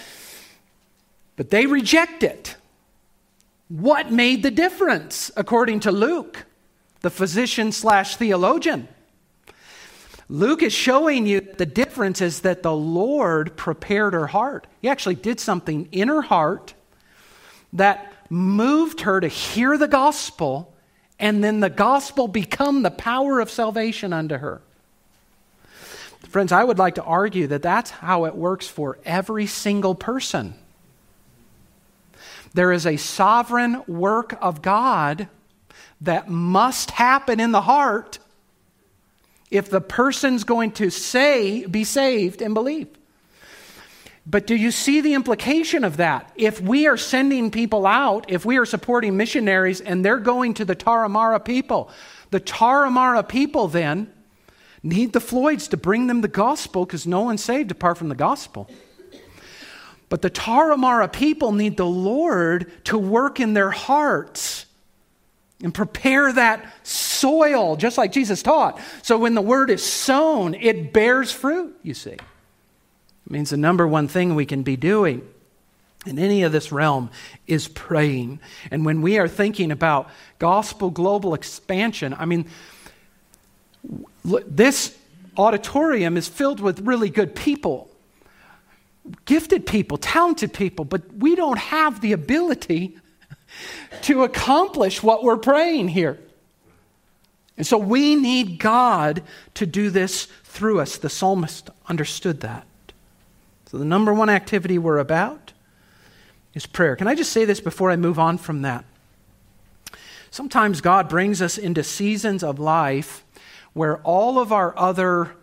but 1.38 1.50
they 1.50 1.66
reject 1.66 2.24
it. 2.24 2.56
What 3.68 4.10
made 4.10 4.42
the 4.42 4.50
difference, 4.50 5.30
according 5.36 5.80
to 5.80 5.92
Luke, 5.92 6.44
the 7.00 7.10
physician 7.10 7.70
slash 7.70 8.16
theologian? 8.16 8.88
Luke 10.28 10.64
is 10.64 10.72
showing 10.72 11.26
you 11.26 11.40
the 11.40 11.64
difference 11.64 12.20
is 12.20 12.40
that 12.40 12.64
the 12.64 12.74
Lord 12.74 13.56
prepared 13.56 14.14
her 14.14 14.26
heart. 14.26 14.66
He 14.82 14.88
actually 14.88 15.14
did 15.14 15.38
something 15.38 15.88
in 15.92 16.08
her 16.08 16.22
heart 16.22 16.74
that 17.72 18.12
moved 18.28 19.02
her 19.02 19.20
to 19.20 19.28
hear 19.28 19.78
the 19.78 19.86
gospel, 19.86 20.74
and 21.20 21.44
then 21.44 21.60
the 21.60 21.70
gospel 21.70 22.26
become 22.26 22.82
the 22.82 22.90
power 22.90 23.38
of 23.38 23.48
salvation 23.48 24.12
unto 24.12 24.38
her. 24.38 24.60
Friends, 26.30 26.50
I 26.50 26.64
would 26.64 26.78
like 26.78 26.96
to 26.96 27.04
argue 27.04 27.46
that 27.46 27.62
that's 27.62 27.90
how 27.90 28.24
it 28.24 28.34
works 28.34 28.66
for 28.66 28.98
every 29.04 29.46
single 29.46 29.94
person. 29.94 30.54
There 32.58 32.72
is 32.72 32.86
a 32.86 32.96
sovereign 32.96 33.84
work 33.86 34.36
of 34.40 34.62
God 34.62 35.28
that 36.00 36.28
must 36.28 36.90
happen 36.90 37.38
in 37.38 37.52
the 37.52 37.60
heart 37.60 38.18
if 39.48 39.70
the 39.70 39.80
person's 39.80 40.42
going 40.42 40.72
to 40.72 40.90
say, 40.90 41.66
be 41.66 41.84
saved 41.84 42.42
and 42.42 42.54
believe. 42.54 42.88
But 44.26 44.48
do 44.48 44.56
you 44.56 44.72
see 44.72 45.00
the 45.00 45.14
implication 45.14 45.84
of 45.84 45.98
that? 45.98 46.32
If 46.34 46.60
we 46.60 46.88
are 46.88 46.96
sending 46.96 47.52
people 47.52 47.86
out, 47.86 48.28
if 48.28 48.44
we 48.44 48.56
are 48.56 48.66
supporting 48.66 49.16
missionaries 49.16 49.80
and 49.80 50.04
they're 50.04 50.18
going 50.18 50.54
to 50.54 50.64
the 50.64 50.74
Tarahumara 50.74 51.44
people, 51.44 51.92
the 52.32 52.40
Tarahumara 52.40 53.28
people 53.28 53.68
then 53.68 54.12
need 54.82 55.12
the 55.12 55.20
Floyds 55.20 55.68
to 55.68 55.76
bring 55.76 56.08
them 56.08 56.22
the 56.22 56.26
gospel 56.26 56.84
because 56.84 57.06
no 57.06 57.20
one's 57.20 57.44
saved 57.44 57.70
apart 57.70 57.98
from 57.98 58.08
the 58.08 58.16
gospel. 58.16 58.68
But 60.08 60.22
the 60.22 60.30
Tarahumara 60.30 61.12
people 61.12 61.52
need 61.52 61.76
the 61.76 61.86
Lord 61.86 62.72
to 62.84 62.98
work 62.98 63.40
in 63.40 63.54
their 63.54 63.70
hearts 63.70 64.66
and 65.62 65.74
prepare 65.74 66.32
that 66.32 66.64
soil, 66.82 67.76
just 67.76 67.98
like 67.98 68.12
Jesus 68.12 68.42
taught. 68.42 68.80
So 69.02 69.18
when 69.18 69.34
the 69.34 69.42
word 69.42 69.70
is 69.70 69.84
sown, 69.84 70.54
it 70.54 70.92
bears 70.92 71.32
fruit, 71.32 71.76
you 71.82 71.94
see. 71.94 72.12
It 72.12 72.20
means 73.28 73.50
the 73.50 73.56
number 73.56 73.86
one 73.86 74.08
thing 74.08 74.34
we 74.34 74.46
can 74.46 74.62
be 74.62 74.76
doing 74.76 75.28
in 76.06 76.18
any 76.18 76.44
of 76.44 76.52
this 76.52 76.70
realm 76.70 77.10
is 77.46 77.68
praying. 77.68 78.40
And 78.70 78.86
when 78.86 79.02
we 79.02 79.18
are 79.18 79.28
thinking 79.28 79.72
about 79.72 80.08
gospel 80.38 80.90
global 80.90 81.34
expansion, 81.34 82.14
I 82.14 82.24
mean, 82.24 82.46
this 84.24 84.96
auditorium 85.36 86.16
is 86.16 86.28
filled 86.28 86.60
with 86.60 86.80
really 86.80 87.10
good 87.10 87.34
people 87.34 87.87
gifted 89.24 89.66
people, 89.66 89.96
talented 89.96 90.52
people, 90.52 90.84
but 90.84 91.02
we 91.14 91.34
don't 91.34 91.58
have 91.58 92.00
the 92.00 92.12
ability 92.12 92.98
to 94.02 94.24
accomplish 94.24 95.02
what 95.02 95.22
we're 95.22 95.36
praying 95.36 95.88
here. 95.88 96.18
And 97.56 97.66
so 97.66 97.76
we 97.76 98.14
need 98.14 98.58
God 98.58 99.22
to 99.54 99.66
do 99.66 99.90
this 99.90 100.26
through 100.44 100.80
us. 100.80 100.96
The 100.96 101.10
psalmist 101.10 101.70
understood 101.88 102.40
that. 102.42 102.66
So 103.66 103.78
the 103.78 103.84
number 103.84 104.14
one 104.14 104.30
activity 104.30 104.78
we're 104.78 104.98
about 104.98 105.52
is 106.54 106.66
prayer. 106.66 106.96
Can 106.96 107.08
I 107.08 107.14
just 107.14 107.32
say 107.32 107.44
this 107.44 107.60
before 107.60 107.90
I 107.90 107.96
move 107.96 108.18
on 108.18 108.38
from 108.38 108.62
that? 108.62 108.84
Sometimes 110.30 110.80
God 110.80 111.08
brings 111.08 111.42
us 111.42 111.58
into 111.58 111.82
seasons 111.82 112.42
of 112.42 112.58
life 112.58 113.24
where 113.72 113.98
all 113.98 114.38
of 114.38 114.52
our 114.52 114.76
other 114.78 115.34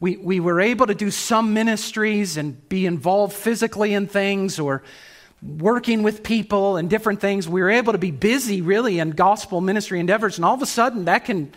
we, 0.00 0.16
we 0.16 0.40
were 0.40 0.60
able 0.60 0.86
to 0.86 0.94
do 0.94 1.10
some 1.10 1.54
ministries 1.54 2.36
and 2.36 2.68
be 2.68 2.86
involved 2.86 3.34
physically 3.34 3.94
in 3.94 4.06
things 4.06 4.58
or 4.58 4.82
working 5.42 6.02
with 6.02 6.22
people 6.22 6.76
and 6.76 6.88
different 6.88 7.20
things. 7.20 7.48
We 7.48 7.60
were 7.60 7.70
able 7.70 7.92
to 7.92 7.98
be 7.98 8.10
busy 8.10 8.62
really 8.62 8.98
in 8.98 9.10
gospel 9.10 9.60
ministry 9.60 10.00
endeavors, 10.00 10.38
and 10.38 10.44
all 10.44 10.54
of 10.54 10.62
a 10.62 10.66
sudden 10.66 11.04
that 11.04 11.24
can 11.24 11.52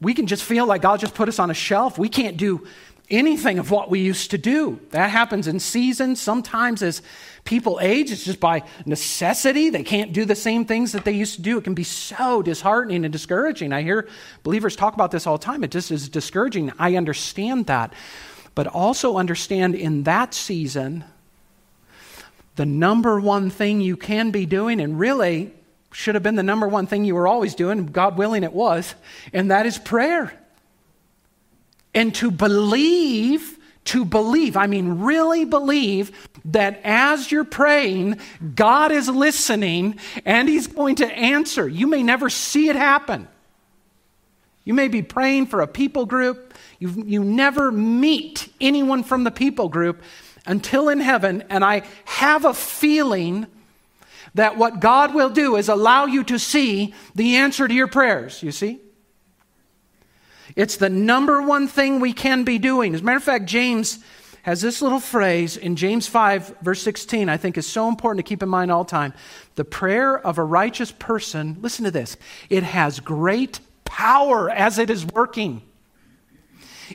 we 0.00 0.14
can 0.14 0.26
just 0.28 0.44
feel 0.44 0.64
like 0.66 0.82
God 0.82 1.00
just 1.00 1.14
put 1.14 1.28
us 1.28 1.38
on 1.40 1.50
a 1.50 1.54
shelf. 1.54 1.98
We 1.98 2.08
can't 2.08 2.36
do 2.36 2.66
anything 3.10 3.58
of 3.58 3.70
what 3.70 3.90
we 3.90 4.00
used 4.00 4.30
to 4.32 4.38
do. 4.38 4.80
That 4.90 5.10
happens 5.10 5.46
in 5.46 5.60
seasons. 5.60 6.20
Sometimes 6.20 6.82
as 6.82 7.02
people 7.44 7.78
age, 7.80 8.10
it's 8.10 8.24
just 8.24 8.40
by 8.40 8.62
necessity. 8.84 9.70
They 9.70 9.82
can't 9.82 10.12
do 10.12 10.24
the 10.24 10.34
same 10.34 10.64
things 10.64 10.92
that 10.92 11.04
they 11.04 11.12
used 11.12 11.36
to 11.36 11.42
do. 11.42 11.58
It 11.58 11.64
can 11.64 11.74
be 11.74 11.84
so 11.84 12.42
disheartening 12.42 13.04
and 13.04 13.12
discouraging. 13.12 13.72
I 13.72 13.82
hear 13.82 14.08
believers 14.42 14.76
talk 14.76 14.94
about 14.94 15.10
this 15.10 15.26
all 15.26 15.38
the 15.38 15.44
time. 15.44 15.64
It 15.64 15.70
just 15.70 15.90
is 15.90 16.08
discouraging. 16.08 16.72
I 16.78 16.96
understand 16.96 17.66
that. 17.66 17.94
But 18.54 18.66
also 18.66 19.16
understand 19.16 19.74
in 19.74 20.02
that 20.02 20.34
season, 20.34 21.04
the 22.56 22.66
number 22.66 23.20
one 23.20 23.50
thing 23.50 23.80
you 23.80 23.96
can 23.96 24.30
be 24.32 24.44
doing, 24.44 24.80
and 24.80 24.98
really 24.98 25.52
should 25.92 26.16
have 26.16 26.24
been 26.24 26.34
the 26.34 26.42
number 26.42 26.68
one 26.68 26.86
thing 26.86 27.04
you 27.04 27.14
were 27.14 27.28
always 27.28 27.54
doing, 27.54 27.86
God 27.86 28.18
willing 28.18 28.44
it 28.44 28.52
was, 28.52 28.94
and 29.32 29.50
that 29.50 29.64
is 29.64 29.78
prayer. 29.78 30.32
And 31.98 32.14
to 32.14 32.30
believe, 32.30 33.58
to 33.86 34.04
believe, 34.04 34.56
I 34.56 34.68
mean, 34.68 35.00
really 35.00 35.44
believe 35.44 36.12
that 36.44 36.80
as 36.84 37.32
you're 37.32 37.42
praying, 37.42 38.20
God 38.54 38.92
is 38.92 39.08
listening 39.08 39.98
and 40.24 40.48
He's 40.48 40.68
going 40.68 40.94
to 40.96 41.06
answer. 41.06 41.66
You 41.66 41.88
may 41.88 42.04
never 42.04 42.30
see 42.30 42.68
it 42.68 42.76
happen. 42.76 43.26
You 44.62 44.74
may 44.74 44.86
be 44.86 45.02
praying 45.02 45.46
for 45.46 45.60
a 45.60 45.66
people 45.66 46.06
group, 46.06 46.54
you, 46.78 47.02
you 47.04 47.24
never 47.24 47.72
meet 47.72 48.48
anyone 48.60 49.02
from 49.02 49.24
the 49.24 49.32
people 49.32 49.68
group 49.68 50.00
until 50.46 50.88
in 50.88 51.00
heaven, 51.00 51.42
and 51.50 51.64
I 51.64 51.82
have 52.04 52.44
a 52.44 52.54
feeling 52.54 53.48
that 54.34 54.56
what 54.56 54.78
God 54.78 55.14
will 55.14 55.30
do 55.30 55.56
is 55.56 55.68
allow 55.68 56.06
you 56.06 56.22
to 56.22 56.38
see 56.38 56.94
the 57.16 57.34
answer 57.38 57.66
to 57.66 57.74
your 57.74 57.88
prayers, 57.88 58.40
you 58.40 58.52
see? 58.52 58.82
It's 60.58 60.76
the 60.76 60.88
number 60.88 61.40
one 61.40 61.68
thing 61.68 62.00
we 62.00 62.12
can 62.12 62.42
be 62.42 62.58
doing. 62.58 62.92
As 62.92 63.00
a 63.00 63.04
matter 63.04 63.18
of 63.18 63.22
fact, 63.22 63.44
James 63.44 64.00
has 64.42 64.60
this 64.60 64.82
little 64.82 64.98
phrase 64.98 65.56
in 65.56 65.76
James 65.76 66.08
5, 66.08 66.56
verse 66.62 66.82
16, 66.82 67.28
I 67.28 67.36
think 67.36 67.56
is 67.56 67.64
so 67.64 67.88
important 67.88 68.26
to 68.26 68.28
keep 68.28 68.42
in 68.42 68.48
mind 68.48 68.72
all 68.72 68.84
time. 68.84 69.14
The 69.54 69.64
prayer 69.64 70.18
of 70.18 70.36
a 70.36 70.42
righteous 70.42 70.90
person, 70.90 71.58
listen 71.60 71.84
to 71.84 71.92
this, 71.92 72.16
it 72.50 72.64
has 72.64 72.98
great 72.98 73.60
power 73.84 74.50
as 74.50 74.80
it 74.80 74.90
is 74.90 75.06
working. 75.06 75.62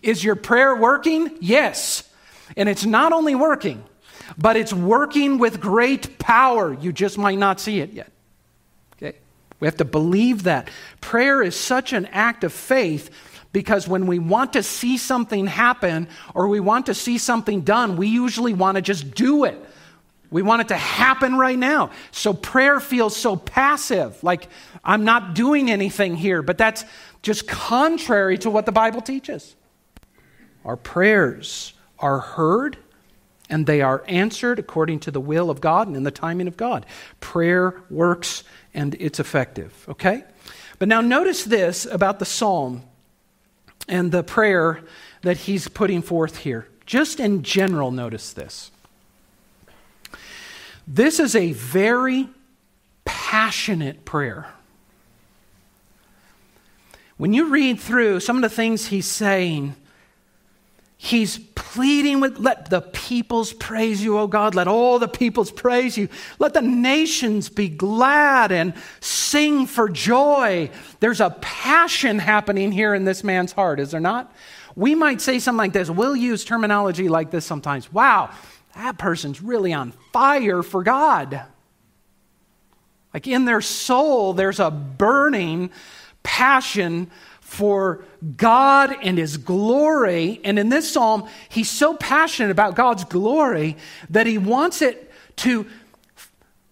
Is 0.01 0.25
your 0.25 0.35
prayer 0.35 0.75
working? 0.75 1.37
Yes. 1.39 2.03
And 2.57 2.67
it's 2.67 2.83
not 2.83 3.13
only 3.13 3.33
working, 3.33 3.81
but 4.37 4.57
it's 4.57 4.73
working 4.73 5.37
with 5.37 5.61
great 5.61 6.19
power. 6.19 6.73
You 6.73 6.91
just 6.91 7.17
might 7.17 7.39
not 7.39 7.61
see 7.61 7.79
it 7.79 7.93
yet. 7.93 8.11
Okay? 8.97 9.19
We 9.61 9.67
have 9.67 9.77
to 9.77 9.85
believe 9.85 10.43
that. 10.43 10.69
Prayer 10.99 11.41
is 11.41 11.55
such 11.55 11.93
an 11.93 12.07
act 12.07 12.43
of 12.43 12.51
faith 12.51 13.09
because 13.53 13.87
when 13.87 14.07
we 14.07 14.19
want 14.19 14.53
to 14.53 14.63
see 14.63 14.97
something 14.97 15.47
happen 15.47 16.09
or 16.33 16.49
we 16.49 16.59
want 16.59 16.87
to 16.87 16.93
see 16.93 17.17
something 17.17 17.61
done, 17.61 17.95
we 17.95 18.07
usually 18.07 18.53
want 18.53 18.75
to 18.75 18.81
just 18.81 19.13
do 19.13 19.45
it. 19.45 19.63
We 20.31 20.41
want 20.41 20.63
it 20.63 20.69
to 20.69 20.77
happen 20.77 21.37
right 21.37 21.57
now. 21.57 21.91
So 22.11 22.33
prayer 22.33 22.79
feels 22.79 23.15
so 23.15 23.35
passive, 23.35 24.21
like 24.23 24.49
I'm 24.83 25.05
not 25.05 25.35
doing 25.35 25.69
anything 25.69 26.15
here, 26.15 26.41
but 26.41 26.57
that's 26.57 26.83
just 27.21 27.47
contrary 27.47 28.39
to 28.39 28.49
what 28.49 28.65
the 28.65 28.71
Bible 28.71 29.01
teaches. 29.01 29.55
Our 30.65 30.75
prayers 30.75 31.73
are 31.99 32.19
heard 32.19 32.77
and 33.49 33.67
they 33.67 33.81
are 33.81 34.03
answered 34.07 34.57
according 34.57 35.01
to 35.01 35.11
the 35.11 35.21
will 35.21 35.51
of 35.51 35.61
God 35.61 35.87
and 35.87 35.95
in 35.95 36.01
the 36.01 36.11
timing 36.11 36.47
of 36.47 36.57
God. 36.57 36.87
Prayer 37.19 37.83
works 37.91 38.43
and 38.73 38.95
it's 38.99 39.19
effective, 39.19 39.85
okay? 39.87 40.23
But 40.79 40.87
now 40.87 41.01
notice 41.01 41.43
this 41.43 41.85
about 41.85 42.17
the 42.17 42.25
psalm 42.25 42.81
and 43.87 44.11
the 44.11 44.23
prayer 44.23 44.81
that 45.21 45.37
he's 45.37 45.67
putting 45.67 46.01
forth 46.01 46.37
here. 46.37 46.67
Just 46.85 47.19
in 47.19 47.43
general, 47.43 47.91
notice 47.91 48.33
this. 48.33 48.71
This 50.87 51.19
is 51.19 51.35
a 51.35 51.53
very 51.53 52.27
passionate 53.05 54.05
prayer. 54.05 54.47
When 57.17 57.33
you 57.33 57.49
read 57.49 57.79
through 57.79 58.19
some 58.19 58.35
of 58.35 58.41
the 58.41 58.49
things 58.49 58.87
he's 58.87 59.05
saying, 59.05 59.75
He's 61.05 61.37
pleading 61.37 62.21
with, 62.21 62.39
let 62.39 62.69
the 62.69 62.79
peoples 62.79 63.51
praise 63.51 64.01
you, 64.01 64.17
O 64.17 64.25
God. 64.25 64.55
Let 64.55 64.69
all 64.69 64.99
the 64.99 65.09
peoples 65.09 65.51
praise 65.51 65.97
you. 65.97 66.07
Let 66.39 66.53
the 66.53 66.61
nations 66.61 67.49
be 67.49 67.67
glad 67.67 68.53
and 68.53 68.73
sing 69.01 69.65
for 69.67 69.89
joy. 69.89 70.71
There's 71.01 71.19
a 71.19 71.31
passion 71.41 72.19
happening 72.19 72.71
here 72.71 72.93
in 72.93 73.03
this 73.03 73.21
man's 73.21 73.51
heart, 73.51 73.81
is 73.81 73.91
there 73.91 73.99
not? 73.99 74.33
We 74.77 74.95
might 74.95 75.19
say 75.19 75.39
something 75.39 75.57
like 75.57 75.73
this. 75.73 75.89
We'll 75.89 76.15
use 76.15 76.45
terminology 76.45 77.09
like 77.09 77.31
this 77.31 77.45
sometimes. 77.45 77.91
Wow, 77.91 78.29
that 78.73 78.97
person's 78.97 79.41
really 79.41 79.73
on 79.73 79.91
fire 80.13 80.63
for 80.63 80.83
God. 80.83 81.41
Like 83.13 83.27
in 83.27 83.43
their 83.43 83.59
soul, 83.59 84.31
there's 84.31 84.61
a 84.61 84.71
burning 84.71 85.69
passion 86.23 87.11
for 87.53 88.03
God 88.35 88.95
and 89.03 89.15
His 89.15 89.37
glory. 89.37 90.41
And 90.43 90.57
in 90.57 90.69
this 90.69 90.91
psalm, 90.91 91.29
he's 91.49 91.69
so 91.69 91.95
passionate 91.95 92.49
about 92.49 92.75
God's 92.75 93.03
glory 93.03 93.77
that 94.09 94.25
he 94.25 94.39
wants 94.39 94.81
it 94.81 95.11
to 95.37 95.67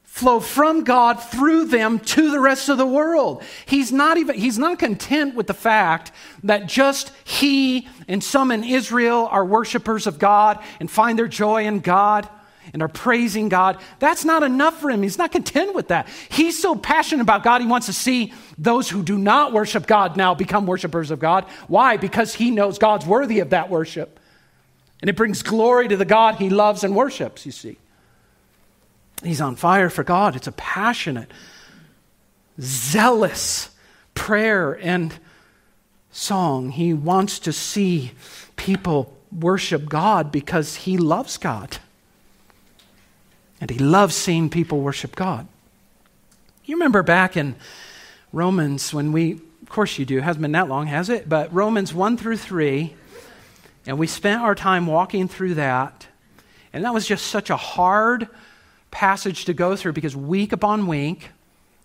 flow 0.04 0.40
from 0.40 0.84
God 0.84 1.22
through 1.22 1.66
them 1.66 2.00
to 2.00 2.32
the 2.32 2.40
rest 2.40 2.68
of 2.68 2.80
the 2.80 2.86
world. 2.86 3.44
He's 3.68 3.92
not 3.92 4.18
even 4.18 4.36
he's 4.36 4.58
not 4.58 4.80
content 4.80 5.36
with 5.36 5.46
the 5.46 5.54
fact 5.54 6.12
that 6.44 6.66
just 6.66 7.12
he 7.24 7.88
and 8.08 8.24
some 8.24 8.52
in 8.52 8.64
Israel 8.64 9.28
are 9.30 9.46
worshipers 9.46 10.08
of 10.08 10.18
God 10.18 10.64
and 10.80 10.90
find 10.90 11.18
their 11.18 11.28
joy 11.28 11.66
in 11.66 11.80
God 11.80 12.28
and 12.74 12.82
are 12.82 12.88
praising 12.88 13.50
God. 13.50 13.82
That's 14.00 14.24
not 14.24 14.44
enough 14.44 14.80
for 14.80 14.90
him. 14.90 15.04
He's 15.04 15.18
not 15.18 15.32
content 15.32 15.76
with 15.76 15.90
that. 15.90 16.08
He's 16.30 16.60
so 16.60 16.76
passionate 16.76 17.22
about 17.22 17.44
God, 17.44 17.62
he 17.62 17.68
wants 17.68 17.88
to 17.88 17.94
see 17.94 18.34
those 18.58 18.90
who 18.90 19.04
do 19.04 19.18
not 19.18 19.54
worship 19.54 19.88
God 19.88 20.18
now 20.18 20.34
become 20.34 20.66
worshipers 20.66 21.12
of 21.12 21.20
God. 21.20 21.46
Why? 21.68 21.98
Because 21.98 22.36
he 22.36 22.52
knows 22.52 22.78
God's 22.78 23.06
worthy 23.06 23.40
of 23.40 23.50
that 23.50 23.70
worship. 23.70 24.20
And 25.02 25.10
it 25.10 25.16
brings 25.16 25.42
glory 25.44 25.88
to 25.88 25.98
the 25.98 26.06
God 26.06 26.36
he 26.36 26.50
loves 26.50 26.84
and 26.84 26.96
worships, 26.96 27.46
you 27.46 27.52
see. 27.52 27.78
He's 29.24 29.42
on 29.42 29.56
fire 29.56 29.90
for 29.90 30.04
God. 30.04 30.36
It's 30.36 30.48
a 30.48 30.52
passionate, 30.52 31.32
zealous 32.60 33.70
prayer 34.14 34.74
and 34.74 35.14
song. 36.12 36.72
He 36.72 36.94
wants 36.94 37.40
to 37.40 37.54
see 37.54 38.12
people 38.56 39.18
worship 39.32 39.88
God 39.88 40.32
because 40.32 40.76
he 40.76 40.98
loves 40.98 41.38
God. 41.38 41.78
And 43.62 43.70
he 43.70 43.78
loves 43.78 44.16
seeing 44.16 44.50
people 44.50 44.82
worship 44.82 45.16
God. 45.16 45.48
You 46.66 46.76
remember 46.76 47.04
back 47.04 47.38
in 47.38 47.56
Romans 48.34 48.94
when 48.94 49.12
we, 49.12 49.34
of 49.34 49.70
course 49.70 50.00
you 50.00 50.06
do, 50.06 50.20
hasn't 50.20 50.42
been 50.42 50.52
that 50.54 50.68
long, 50.68 50.88
has 50.88 51.10
it? 51.10 51.30
But 51.30 51.54
Romans 51.54 51.94
1 51.94 52.18
through 52.18 52.38
3, 52.38 52.94
and 53.86 54.00
we 54.00 54.08
spent 54.08 54.42
our 54.42 54.56
time 54.56 54.88
walking 54.88 55.28
through 55.28 55.56
that. 55.56 56.08
And 56.74 56.86
that 56.86 56.94
was 56.94 57.08
just 57.08 57.28
such 57.28 57.50
a 57.50 57.56
hard 57.56 58.28
passage 58.90 59.46
to 59.46 59.54
go 59.54 59.76
through 59.76 59.94
because 59.94 60.16
week 60.16 60.52
upon 60.54 60.88
week, 60.88 61.30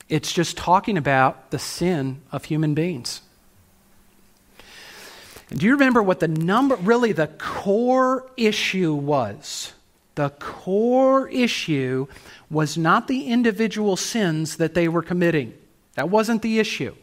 it's 0.08 0.32
just 0.32 0.56
talking 0.56 0.96
about 0.96 1.50
the 1.50 1.58
sin 1.58 2.22
of 2.32 2.44
human 2.44 2.74
beings. 2.74 3.20
And 5.50 5.60
do 5.60 5.66
you 5.66 5.72
remember 5.72 6.02
what 6.02 6.20
the 6.20 6.28
number, 6.28 6.76
really 6.76 7.12
the 7.12 7.26
core 7.26 8.28
issue 8.36 8.94
was? 8.94 9.72
The 10.16 10.30
core 10.30 11.28
issue 11.28 12.08
was 12.50 12.76
not 12.76 13.06
the 13.06 13.26
individual 13.26 13.96
sins 13.96 14.56
that 14.56 14.74
they 14.74 14.88
were 14.88 15.02
committing. 15.02 15.54
That 15.94 16.10
wasn't 16.10 16.42
the 16.42 16.58
issue. 16.58 16.94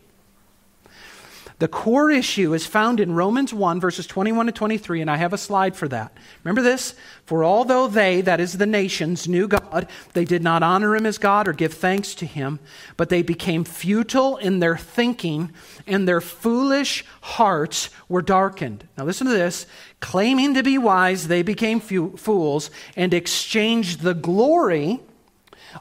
The 1.59 1.67
core 1.67 2.09
issue 2.09 2.53
is 2.53 2.65
found 2.65 2.99
in 2.99 3.13
Romans 3.13 3.53
1, 3.53 3.79
verses 3.79 4.07
21 4.07 4.47
to 4.47 4.51
23, 4.51 5.01
and 5.01 5.09
I 5.09 5.17
have 5.17 5.33
a 5.33 5.37
slide 5.37 5.75
for 5.75 5.87
that. 5.87 6.11
Remember 6.43 6.61
this? 6.61 6.95
For 7.25 7.43
although 7.45 7.87
they, 7.87 8.21
that 8.21 8.39
is 8.39 8.57
the 8.57 8.65
nations, 8.65 9.27
knew 9.27 9.47
God, 9.47 9.87
they 10.13 10.25
did 10.25 10.43
not 10.43 10.63
honor 10.63 10.95
him 10.95 11.05
as 11.05 11.17
God 11.17 11.47
or 11.47 11.53
give 11.53 11.73
thanks 11.73 12.15
to 12.15 12.25
him, 12.25 12.59
but 12.97 13.09
they 13.09 13.21
became 13.21 13.63
futile 13.63 14.37
in 14.37 14.59
their 14.59 14.77
thinking, 14.77 15.51
and 15.87 16.07
their 16.07 16.21
foolish 16.21 17.05
hearts 17.21 17.89
were 18.09 18.21
darkened. 18.21 18.87
Now 18.97 19.05
listen 19.05 19.27
to 19.27 19.33
this. 19.33 19.65
Claiming 19.99 20.55
to 20.55 20.63
be 20.63 20.77
wise, 20.77 21.27
they 21.27 21.43
became 21.43 21.79
fools 21.79 22.71
and 22.95 23.13
exchanged 23.13 24.01
the 24.01 24.13
glory 24.13 24.99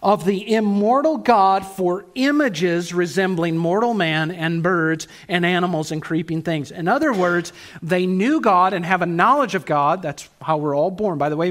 of 0.03 0.25
the 0.25 0.55
immortal 0.55 1.17
God 1.17 1.67
for 1.67 2.07
images 2.15 2.95
resembling 2.95 3.57
mortal 3.57 3.95
man 3.95 4.31
and 4.31 4.63
birds 4.63 5.09
and 5.29 5.45
animals 5.45 5.91
and 5.91 6.01
creeping 6.01 6.43
things. 6.43 6.71
In 6.71 6.89
other 6.89 7.13
words, 7.13 7.53
they 7.83 8.07
knew 8.07 8.41
God 8.41 8.73
and 8.73 8.85
have 8.85 9.03
a 9.03 9.07
knowledge 9.07 9.55
of 9.55 9.67
God. 9.67 10.03
That's 10.03 10.29
how 10.41 10.59
we're 10.59 10.77
all 10.77 10.91
born. 10.91 11.19
By 11.19 11.29
the 11.29 11.37
way, 11.37 11.51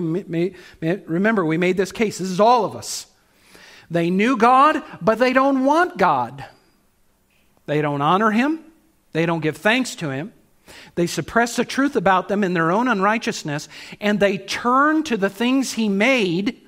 remember, 0.80 1.45
we 1.45 1.58
made 1.58 1.77
this 1.77 1.91
case. 1.91 2.17
This 2.17 2.30
is 2.30 2.39
all 2.39 2.65
of 2.65 2.75
us. 2.75 3.08
They 3.89 4.10
knew 4.10 4.38
God, 4.38 4.82
but 5.01 5.19
they 5.19 5.34
don't 5.34 5.65
want 5.65 5.97
God. 5.97 6.45
They 7.65 7.82
don't 7.82 8.01
honor 8.01 8.32
Him, 8.32 8.60
they 9.13 9.25
don't 9.25 9.41
give 9.41 9.58
thanks 9.58 9.95
to 9.95 10.10
Him. 10.10 10.34
They 10.95 11.08
suppress 11.08 11.58
the 11.58 11.65
truth 11.65 11.97
about 11.97 12.30
them 12.30 12.43
in 12.43 12.54
their 12.54 12.71
own 12.71 12.88
unrighteousness, 12.88 13.67
and 13.99 14.19
they 14.19 14.38
turn 14.38 15.04
to 15.04 15.17
the 15.17 15.30
things 15.30 15.73
He 15.73 15.89
made 15.89 16.61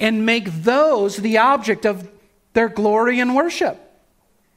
and 0.00 0.26
make 0.26 0.46
those 0.46 1.16
the 1.16 1.38
object 1.38 1.86
of 1.86 2.10
their 2.54 2.68
glory 2.68 3.20
and 3.20 3.36
worship. 3.36 3.78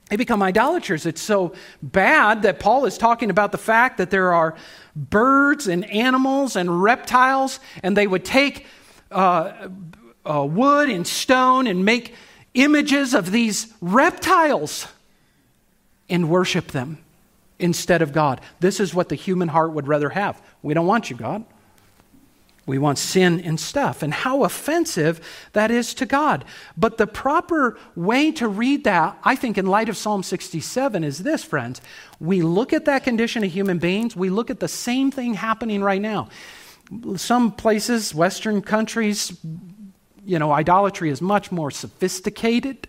They 0.10 0.16
become 0.16 0.42
idolaters. 0.44 1.06
It's 1.06 1.22
so 1.22 1.54
bad 1.82 2.44
that 2.44 2.60
Paul 2.60 2.86
is 2.86 2.98
talking 2.98 3.30
about 3.30 3.52
the 3.52 3.58
fact 3.58 3.98
that 3.98 4.10
there 4.10 4.34
are 4.34 4.56
birds 4.96 5.68
and 5.68 5.90
animals 5.90 6.56
and 6.56 6.84
reptiles, 6.84 7.60
and 7.82 7.96
they 7.96 8.08
would 8.08 8.26
take 8.26 8.66
uh, 9.12 9.70
uh, 10.26 10.46
wood 10.46 10.90
and 10.90 11.06
stone 11.06 11.68
and 11.68 11.86
make 11.86 12.16
images 12.54 13.14
of 13.14 13.32
these 13.32 13.74
reptiles 13.82 14.88
and 16.10 16.30
worship 16.30 16.68
them 16.68 17.00
instead 17.60 18.02
of 18.02 18.12
God. 18.12 18.42
This 18.60 18.80
is 18.80 18.94
what 18.94 19.10
the 19.10 19.16
human 19.16 19.48
heart 19.48 19.72
would 19.72 19.88
rather 19.88 20.10
have. 20.10 20.42
We 20.62 20.74
don't 20.74 20.86
want 20.86 21.10
you, 21.10 21.16
God. 21.16 21.46
We 22.66 22.78
want 22.78 22.98
sin 22.98 23.42
and 23.42 23.60
stuff, 23.60 24.02
and 24.04 24.14
how 24.14 24.46
offensive 24.46 25.20
that 25.52 25.70
is 25.70 25.94
to 25.96 26.06
God. 26.06 26.46
But 26.78 26.98
the 26.98 27.08
proper 27.08 27.78
way 27.94 28.32
to 28.34 28.48
read 28.48 28.86
that, 28.86 29.18
I 29.24 29.36
think, 29.36 29.58
in 29.58 29.66
light 29.66 29.90
of 29.90 29.98
Psalm 29.98 30.24
67, 30.24 31.04
is 31.04 31.20
this, 31.20 31.44
friends. 31.44 31.82
We 32.22 32.42
look 32.42 32.72
at 32.72 32.86
that 32.86 33.04
condition 33.04 33.44
of 33.44 33.52
human 33.52 33.80
beings, 33.80 34.16
we 34.16 34.30
look 34.30 34.50
at 34.50 34.62
the 34.62 34.70
same 34.70 35.12
thing 35.12 35.34
happening 35.34 35.84
right 35.84 36.02
now. 36.02 36.30
Some 37.18 37.52
places, 37.52 38.16
Western 38.16 38.62
countries, 38.62 39.38
you 40.26 40.40
know, 40.40 40.52
idolatry 40.52 41.10
is 41.10 41.22
much 41.22 41.52
more 41.52 41.70
sophisticated. 41.70 42.88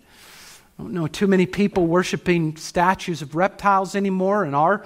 I 0.78 0.82
don't 0.82 0.92
know 0.92 1.08
too 1.08 1.26
many 1.26 1.46
people 1.46 1.86
worshiping 1.86 2.56
statues 2.56 3.22
of 3.22 3.34
reptiles 3.34 3.96
anymore 3.96 4.44
in 4.44 4.54
our 4.54 4.84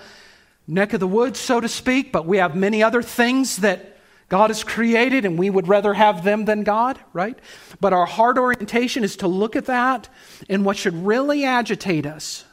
neck 0.67 0.95
of 0.95 1.01
the 1.01 1.09
woods, 1.09 1.39
so 1.39 1.61
to 1.61 1.69
speak, 1.69 2.11
but 2.11 2.25
we 2.25 2.39
have 2.39 2.57
many 2.57 2.83
other 2.83 3.03
things 3.03 3.59
that 3.59 3.98
God 4.29 4.51
has 4.51 4.63
created 4.63 5.25
and 5.25 5.39
we 5.39 5.49
would 5.49 5.69
rather 5.69 5.95
have 5.95 6.23
them 6.23 6.45
than 6.45 6.63
God, 6.63 6.99
right? 7.13 7.39
But 7.81 7.93
our 7.93 8.07
heart 8.07 8.37
orientation 8.37 9.03
is 9.03 9.17
to 9.17 9.29
look 9.29 9.57
at 9.57 9.67
that 9.67 10.09
and 10.49 10.65
what 10.65 10.77
should 10.77 10.95
really 11.07 11.45
agitate 11.45 12.05
us. 12.05 12.45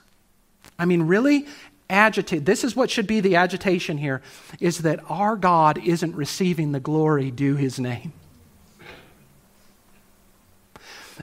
I 0.80 0.86
mean, 0.86 1.04
really 1.04 1.48
agitate. 1.90 2.46
This 2.46 2.64
is 2.64 2.76
what 2.76 2.90
should 2.90 3.08
be 3.08 3.20
the 3.20 3.36
agitation 3.36 3.98
here 3.98 4.22
is 4.60 4.80
that 4.80 5.00
our 5.10 5.36
God 5.36 5.78
isn't 5.78 6.16
receiving 6.16 6.72
the 6.72 6.80
glory 6.80 7.30
due 7.30 7.56
his 7.56 7.80
name. 7.80 8.14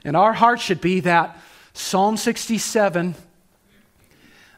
And 0.05 0.15
our 0.15 0.33
heart 0.33 0.59
should 0.59 0.81
be 0.81 0.99
that 1.01 1.37
Psalm 1.73 2.17
67 2.17 3.15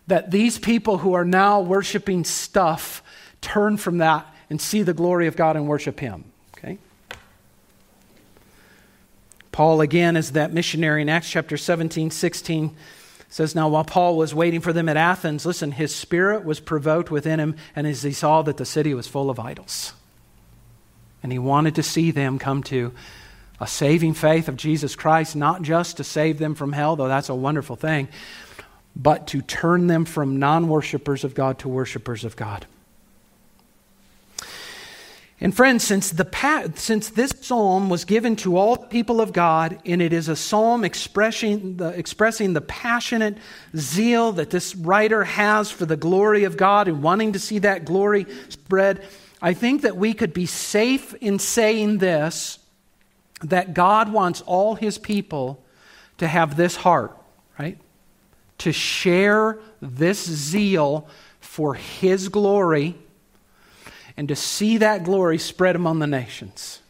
that 0.08 0.30
these 0.30 0.60
people 0.60 1.00
who 1.00 1.14
are 1.14 1.26
now 1.26 1.62
worshiping 1.62 2.24
stuff 2.24 3.02
turn 3.42 3.78
from 3.78 4.00
that 4.00 4.26
and 4.50 4.62
see 4.62 4.82
the 4.82 4.94
glory 4.94 5.28
of 5.28 5.36
God 5.36 5.56
and 5.56 5.68
worship 5.68 6.00
Him. 6.00 6.26
Okay? 6.58 6.78
Paul, 9.52 9.82
again, 9.82 10.18
is 10.18 10.34
that 10.34 10.54
missionary 10.54 11.02
in 11.02 11.10
Acts 11.10 11.30
chapter 11.30 11.58
17, 11.58 12.12
16 12.12 12.76
says, 13.30 13.56
Now 13.56 13.68
while 13.70 13.84
Paul 13.84 14.18
was 14.18 14.34
waiting 14.34 14.62
for 14.62 14.74
them 14.74 14.90
at 14.90 14.98
Athens, 14.98 15.46
listen, 15.46 15.72
his 15.72 15.94
spirit 15.94 16.46
was 16.46 16.60
provoked 16.60 17.12
within 17.12 17.40
him, 17.40 17.56
and 17.76 17.86
as 17.86 18.04
he 18.04 18.12
saw 18.12 18.42
that 18.44 18.58
the 18.58 18.66
city 18.66 18.94
was 18.94 19.08
full 19.08 19.30
of 19.30 19.40
idols. 19.40 19.94
And 21.24 21.32
he 21.32 21.40
wanted 21.40 21.76
to 21.76 21.84
see 21.84 22.12
them 22.12 22.40
come 22.40 22.64
to 22.64 22.94
a 23.60 23.68
saving 23.68 24.14
faith 24.14 24.48
of 24.48 24.58
Jesus 24.58 24.96
Christ, 24.96 25.36
not 25.36 25.62
just 25.62 25.98
to 25.98 26.04
save 26.04 26.38
them 26.40 26.56
from 26.56 26.74
hell, 26.74 26.96
though 26.96 27.08
that's 27.08 27.30
a 27.30 27.36
wonderful 27.36 27.76
thing, 27.76 28.08
but 28.96 29.28
to 29.28 29.42
turn 29.42 29.88
them 29.88 30.06
from 30.06 30.40
non 30.40 30.68
worshippers 30.68 31.24
of 31.24 31.34
God 31.34 31.60
to 31.60 31.70
worshippers 31.70 32.24
of 32.24 32.36
God. 32.36 32.66
And 35.42 35.54
friends, 35.54 35.84
since, 35.84 36.12
the, 36.12 36.72
since 36.76 37.10
this 37.10 37.34
psalm 37.42 37.90
was 37.90 38.06
given 38.06 38.38
to 38.38 38.56
all 38.56 38.78
people 38.78 39.20
of 39.20 39.34
God, 39.34 39.80
and 39.86 40.02
it 40.02 40.14
is 40.14 40.30
a 40.30 40.36
psalm 40.36 40.86
expressing 40.86 41.76
the, 41.76 41.90
expressing 41.90 42.54
the 42.54 42.62
passionate 42.62 43.38
zeal 43.76 44.32
that 44.34 44.50
this 44.50 44.76
writer 44.76 45.26
has 45.26 45.70
for 45.70 45.86
the 45.86 45.98
glory 45.98 46.46
of 46.46 46.56
God 46.56 46.88
and 46.88 47.04
wanting 47.04 47.34
to 47.34 47.40
see 47.40 47.60
that 47.60 47.84
glory 47.84 48.28
spread, 48.48 49.04
I 49.42 49.54
think 49.54 49.82
that 49.82 49.98
we 49.98 50.14
could 50.14 50.34
be 50.34 50.46
safe 50.46 51.14
in 51.16 51.40
saying 51.40 51.98
this 51.98 52.60
that 53.42 53.74
God 53.74 54.12
wants 54.12 54.42
all 54.42 54.76
his 54.76 54.98
people 54.98 55.62
to 56.18 56.28
have 56.28 56.56
this 56.56 56.78
heart, 56.78 57.16
right? 57.60 57.78
To 58.60 58.72
share 58.72 59.60
this 59.82 60.26
zeal 60.26 61.10
for 61.42 61.74
his 61.74 62.30
glory 62.30 62.96
and 64.18 64.28
to 64.28 64.36
see 64.36 64.78
that 64.78 65.04
glory 65.04 65.38
spread 65.38 65.76
among 65.76 66.00
the 66.00 66.08
nations. 66.08 66.82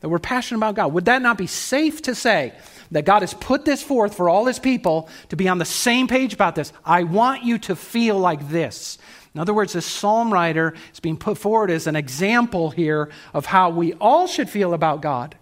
That 0.00 0.08
we're 0.08 0.18
passionate 0.18 0.58
about 0.58 0.74
God. 0.74 0.92
Would 0.92 1.06
that 1.06 1.22
not 1.22 1.38
be 1.38 1.46
safe 1.46 2.02
to 2.02 2.14
say 2.14 2.52
that 2.90 3.04
God 3.04 3.22
has 3.22 3.34
put 3.34 3.64
this 3.64 3.82
forth 3.82 4.14
for 4.14 4.28
all 4.28 4.44
his 4.44 4.58
people 4.58 5.08
to 5.30 5.36
be 5.36 5.48
on 5.48 5.58
the 5.58 5.64
same 5.64 6.06
page 6.06 6.34
about 6.34 6.54
this? 6.54 6.72
I 6.84 7.04
want 7.04 7.42
you 7.42 7.58
to 7.60 7.74
feel 7.74 8.18
like 8.18 8.48
this. 8.50 8.98
In 9.34 9.40
other 9.40 9.54
words, 9.54 9.72
this 9.72 9.86
psalm 9.86 10.32
writer 10.32 10.74
is 10.92 11.00
being 11.00 11.16
put 11.16 11.38
forward 11.38 11.70
as 11.70 11.86
an 11.86 11.96
example 11.96 12.70
here 12.70 13.10
of 13.32 13.46
how 13.46 13.70
we 13.70 13.94
all 13.94 14.26
should 14.26 14.48
feel 14.48 14.74
about 14.74 15.00
God 15.00 15.36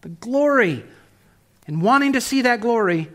the 0.00 0.08
glory. 0.08 0.82
And 1.66 1.82
wanting 1.82 2.14
to 2.14 2.20
see 2.20 2.42
that 2.42 2.60
glory 2.60 3.10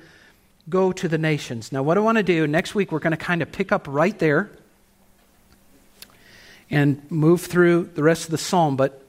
go 0.70 0.92
to 0.92 1.08
the 1.08 1.18
nations. 1.18 1.72
Now, 1.72 1.84
what 1.84 1.98
I 1.98 2.02
want 2.02 2.18
to 2.18 2.24
do 2.24 2.48
next 2.48 2.76
week, 2.76 2.92
we're 2.92 3.00
going 3.00 3.12
to 3.12 3.18
kind 3.18 3.42
of 3.42 3.52
pick 3.52 3.72
up 3.72 3.88
right 3.90 4.18
there 4.20 4.52
and 6.70 7.02
move 7.12 7.42
through 7.42 7.92
the 7.96 8.04
rest 8.04 8.26
of 8.26 8.32
the 8.32 8.38
psalm. 8.38 8.76
But 8.76 9.02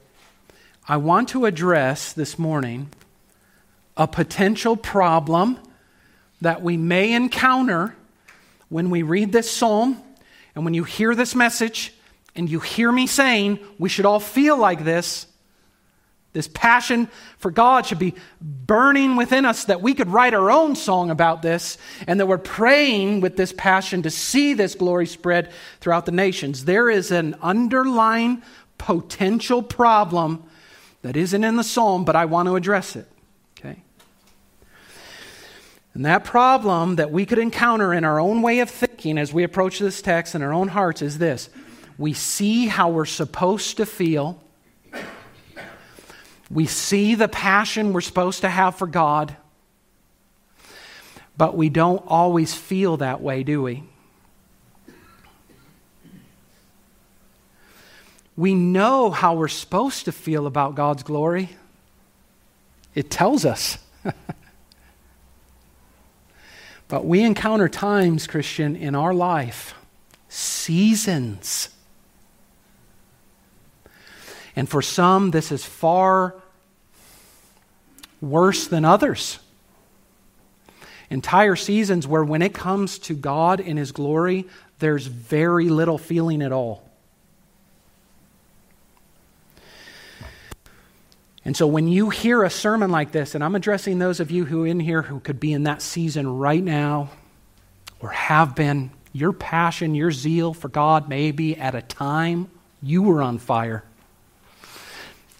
I 0.87 0.97
want 0.97 1.29
to 1.29 1.45
address 1.45 2.13
this 2.13 2.39
morning 2.39 2.89
a 3.95 4.07
potential 4.07 4.77
problem 4.77 5.59
that 6.41 6.61
we 6.61 6.77
may 6.77 7.13
encounter 7.13 7.95
when 8.69 8.89
we 8.89 9.01
read 9.01 9.31
this 9.31 9.49
psalm 9.49 10.01
and 10.55 10.63
when 10.63 10.73
you 10.73 10.83
hear 10.83 11.15
this 11.15 11.35
message 11.35 11.93
and 12.35 12.49
you 12.49 12.59
hear 12.59 12.91
me 12.91 13.07
saying 13.07 13.59
we 13.79 13.89
should 13.89 14.05
all 14.05 14.19
feel 14.19 14.57
like 14.57 14.83
this. 14.83 15.27
This 16.37 16.47
passion 16.47 17.09
for 17.39 17.49
God 17.49 17.87
should 17.87 17.97
be 17.97 18.13
burning 18.39 19.15
within 19.15 19.43
us 19.43 19.63
that 19.63 19.81
we 19.81 19.95
could 19.95 20.07
write 20.07 20.35
our 20.35 20.51
own 20.51 20.75
song 20.75 21.09
about 21.09 21.41
this 21.41 21.79
and 22.05 22.19
that 22.19 22.27
we're 22.27 22.37
praying 22.37 23.21
with 23.21 23.37
this 23.37 23.51
passion 23.51 24.03
to 24.03 24.11
see 24.11 24.53
this 24.53 24.75
glory 24.75 25.07
spread 25.07 25.51
throughout 25.79 26.05
the 26.05 26.11
nations. 26.11 26.65
There 26.65 26.91
is 26.91 27.09
an 27.09 27.35
underlying 27.41 28.43
potential 28.77 29.63
problem 29.63 30.43
that 31.01 31.17
isn't 31.17 31.43
in 31.43 31.55
the 31.55 31.63
psalm, 31.63 32.05
but 32.05 32.15
I 32.15 32.25
want 32.25 32.45
to 32.49 32.55
address 32.55 32.95
it. 32.95 33.07
Okay? 33.57 33.81
And 35.95 36.05
that 36.05 36.23
problem 36.23 36.97
that 36.97 37.09
we 37.09 37.25
could 37.25 37.39
encounter 37.39 37.95
in 37.95 38.05
our 38.05 38.19
own 38.19 38.43
way 38.43 38.59
of 38.59 38.69
thinking 38.69 39.17
as 39.17 39.33
we 39.33 39.41
approach 39.41 39.79
this 39.79 40.03
text 40.03 40.35
in 40.35 40.43
our 40.43 40.53
own 40.53 40.67
hearts 40.67 41.01
is 41.01 41.17
this 41.17 41.49
we 41.97 42.13
see 42.13 42.67
how 42.67 42.89
we're 42.89 43.05
supposed 43.05 43.77
to 43.77 43.87
feel 43.87 44.39
we 46.49 46.65
see 46.65 47.15
the 47.15 47.27
passion 47.27 47.93
we're 47.93 48.01
supposed 48.01 48.41
to 48.41 48.49
have 48.49 48.75
for 48.75 48.87
God, 48.87 49.35
but 51.37 51.55
we 51.55 51.69
don't 51.69 52.03
always 52.07 52.53
feel 52.53 52.97
that 52.97 53.21
way, 53.21 53.43
do 53.43 53.61
we? 53.61 53.83
We 58.35 58.53
know 58.53 59.09
how 59.09 59.33
we're 59.33 59.47
supposed 59.47 60.05
to 60.05 60.11
feel 60.11 60.45
about 60.45 60.75
God's 60.75 61.03
glory. 61.03 61.49
It 62.93 63.09
tells 63.09 63.45
us. 63.45 63.79
but 66.87 67.05
we 67.05 67.23
encounter 67.23 67.67
times, 67.67 68.27
Christian, 68.27 68.75
in 68.75 68.93
our 68.93 69.13
life, 69.13 69.73
seasons 70.29 71.69
and 74.57 74.67
for 74.67 74.81
some, 74.81 75.29
this 75.29 75.51
is 75.51 75.63
far 75.63 76.33
worse 78.19 78.65
than 78.65 78.85
others. 78.85 79.37
Entire 81.11 81.55
seasons 81.55 82.07
where, 82.07 82.23
when 82.23 82.41
it 82.41 82.55
comes 82.55 82.97
to 82.99 83.13
God 83.13 83.61
and 83.61 83.77
His 83.77 83.91
glory, 83.91 84.45
there's 84.79 85.05
very 85.05 85.69
little 85.69 85.99
feeling 85.99 86.41
at 86.41 86.51
all. 86.51 86.83
And 91.45 91.55
so 91.55 91.67
when 91.67 91.87
you 91.87 92.09
hear 92.09 92.43
a 92.43 92.49
sermon 92.49 92.89
like 92.89 93.11
this, 93.11 93.35
and 93.35 93.43
I'm 93.43 93.53
addressing 93.53 93.99
those 93.99 94.19
of 94.19 94.31
you 94.31 94.43
who 94.43 94.63
in 94.63 94.79
here 94.79 95.03
who 95.03 95.19
could 95.19 95.39
be 95.39 95.53
in 95.53 95.65
that 95.65 95.83
season 95.83 96.39
right 96.39 96.63
now 96.63 97.11
or 97.99 98.09
have 98.09 98.55
been, 98.55 98.89
your 99.13 99.33
passion, 99.33 99.93
your 99.93 100.11
zeal 100.11 100.55
for 100.55 100.67
God 100.67 101.07
may 101.07 101.31
be 101.31 101.55
at 101.55 101.75
a 101.75 101.83
time 101.83 102.49
you 102.81 103.03
were 103.03 103.21
on 103.21 103.37
fire. 103.37 103.83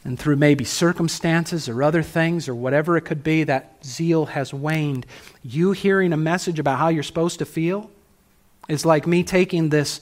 And 0.08 0.18
through 0.18 0.38
maybe 0.38 0.64
circumstances 0.64 1.68
or 1.68 1.84
other 1.84 2.02
things 2.02 2.48
or 2.48 2.56
whatever 2.56 2.96
it 2.96 3.02
could 3.02 3.26
be, 3.26 3.44
that 3.44 3.74
zeal 3.84 4.28
has 4.28 4.54
waned. 4.54 5.06
You 5.44 5.74
hearing 5.74 6.14
a 6.14 6.18
message 6.18 6.60
about 6.60 6.80
how 6.80 6.88
you're 6.88 7.04
supposed 7.04 7.40
to 7.40 7.46
feel 7.46 7.92
is 8.70 8.86
like 8.86 9.06
me 9.06 9.24
taking 9.24 9.68
this 9.68 10.00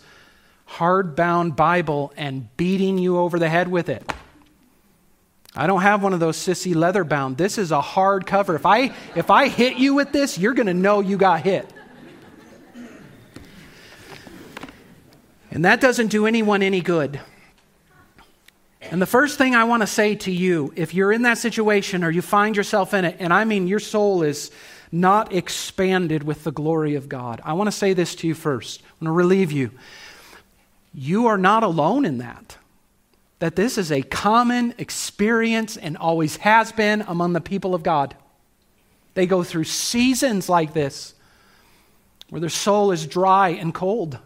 hardbound 0.70 1.56
Bible 1.56 2.14
and 2.16 2.56
beating 2.56 3.00
you 3.00 3.18
over 3.18 3.40
the 3.40 3.50
head 3.50 3.68
with 3.68 3.90
it. 3.90 4.14
I 5.56 5.66
don't 5.66 5.82
have 5.82 6.04
one 6.04 6.14
of 6.14 6.20
those 6.20 6.38
sissy 6.38 6.76
leather 6.76 7.04
bound. 7.04 7.38
This 7.38 7.58
is 7.58 7.72
a 7.72 7.82
hard 7.82 8.28
cover. 8.28 8.54
If 8.54 8.68
I 8.68 8.94
if 9.16 9.32
I 9.32 9.48
hit 9.48 9.78
you 9.78 9.96
with 9.96 10.12
this, 10.12 10.38
you're 10.38 10.54
going 10.54 10.68
to 10.68 10.76
know 10.76 11.00
you 11.00 11.18
got 11.18 11.42
hit. 11.42 11.68
And 15.50 15.66
that 15.66 15.82
doesn't 15.82 16.10
do 16.10 16.28
anyone 16.28 16.62
any 16.62 16.82
good. 16.82 17.20
And 18.92 19.02
the 19.02 19.08
first 19.08 19.38
thing 19.38 19.56
I 19.56 19.64
want 19.64 19.82
to 19.84 19.88
say 19.88 20.16
to 20.16 20.32
you, 20.32 20.72
if 20.76 20.94
you're 20.94 21.12
in 21.12 21.24
that 21.24 21.38
situation 21.38 22.04
or 22.04 22.12
you 22.12 22.22
find 22.22 22.56
yourself 22.56 22.94
in 22.94 23.06
it, 23.06 23.18
and 23.20 23.34
I 23.34 23.46
mean 23.46 23.68
your 23.68 23.80
soul 23.80 24.24
is 24.24 24.52
not 24.92 25.34
expanded 25.34 26.24
with 26.24 26.44
the 26.44 26.52
glory 26.52 26.96
of 26.96 27.10
God, 27.10 27.42
I 27.44 27.54
want 27.54 27.68
to 27.68 27.72
say 27.72 27.94
this 27.94 28.16
to 28.16 28.28
you 28.28 28.36
first. 28.36 28.82
I 28.82 29.06
want 29.06 29.10
to 29.10 29.12
relieve 29.12 29.52
you. 29.52 29.72
You 30.94 31.28
are 31.28 31.38
not 31.38 31.64
alone 31.64 32.06
in 32.06 32.20
that 32.20 32.58
that 33.40 33.56
this 33.56 33.78
is 33.78 33.92
a 33.92 34.02
common 34.02 34.74
experience 34.78 35.78
and 35.78 35.98
always 35.98 36.38
has 36.38 36.72
been 36.72 37.02
among 37.08 37.34
the 37.34 37.42
people 37.42 37.76
of 37.76 37.84
God. 37.84 38.16
They 39.14 39.26
go 39.26 39.44
through 39.44 39.66
seasons 39.66 40.50
like 40.50 40.74
this 40.74 41.14
where 42.30 42.40
their 42.40 42.50
soul 42.50 42.92
is 42.92 43.06
dry 43.06 43.50
and 43.50 43.74
cold. 43.74 44.18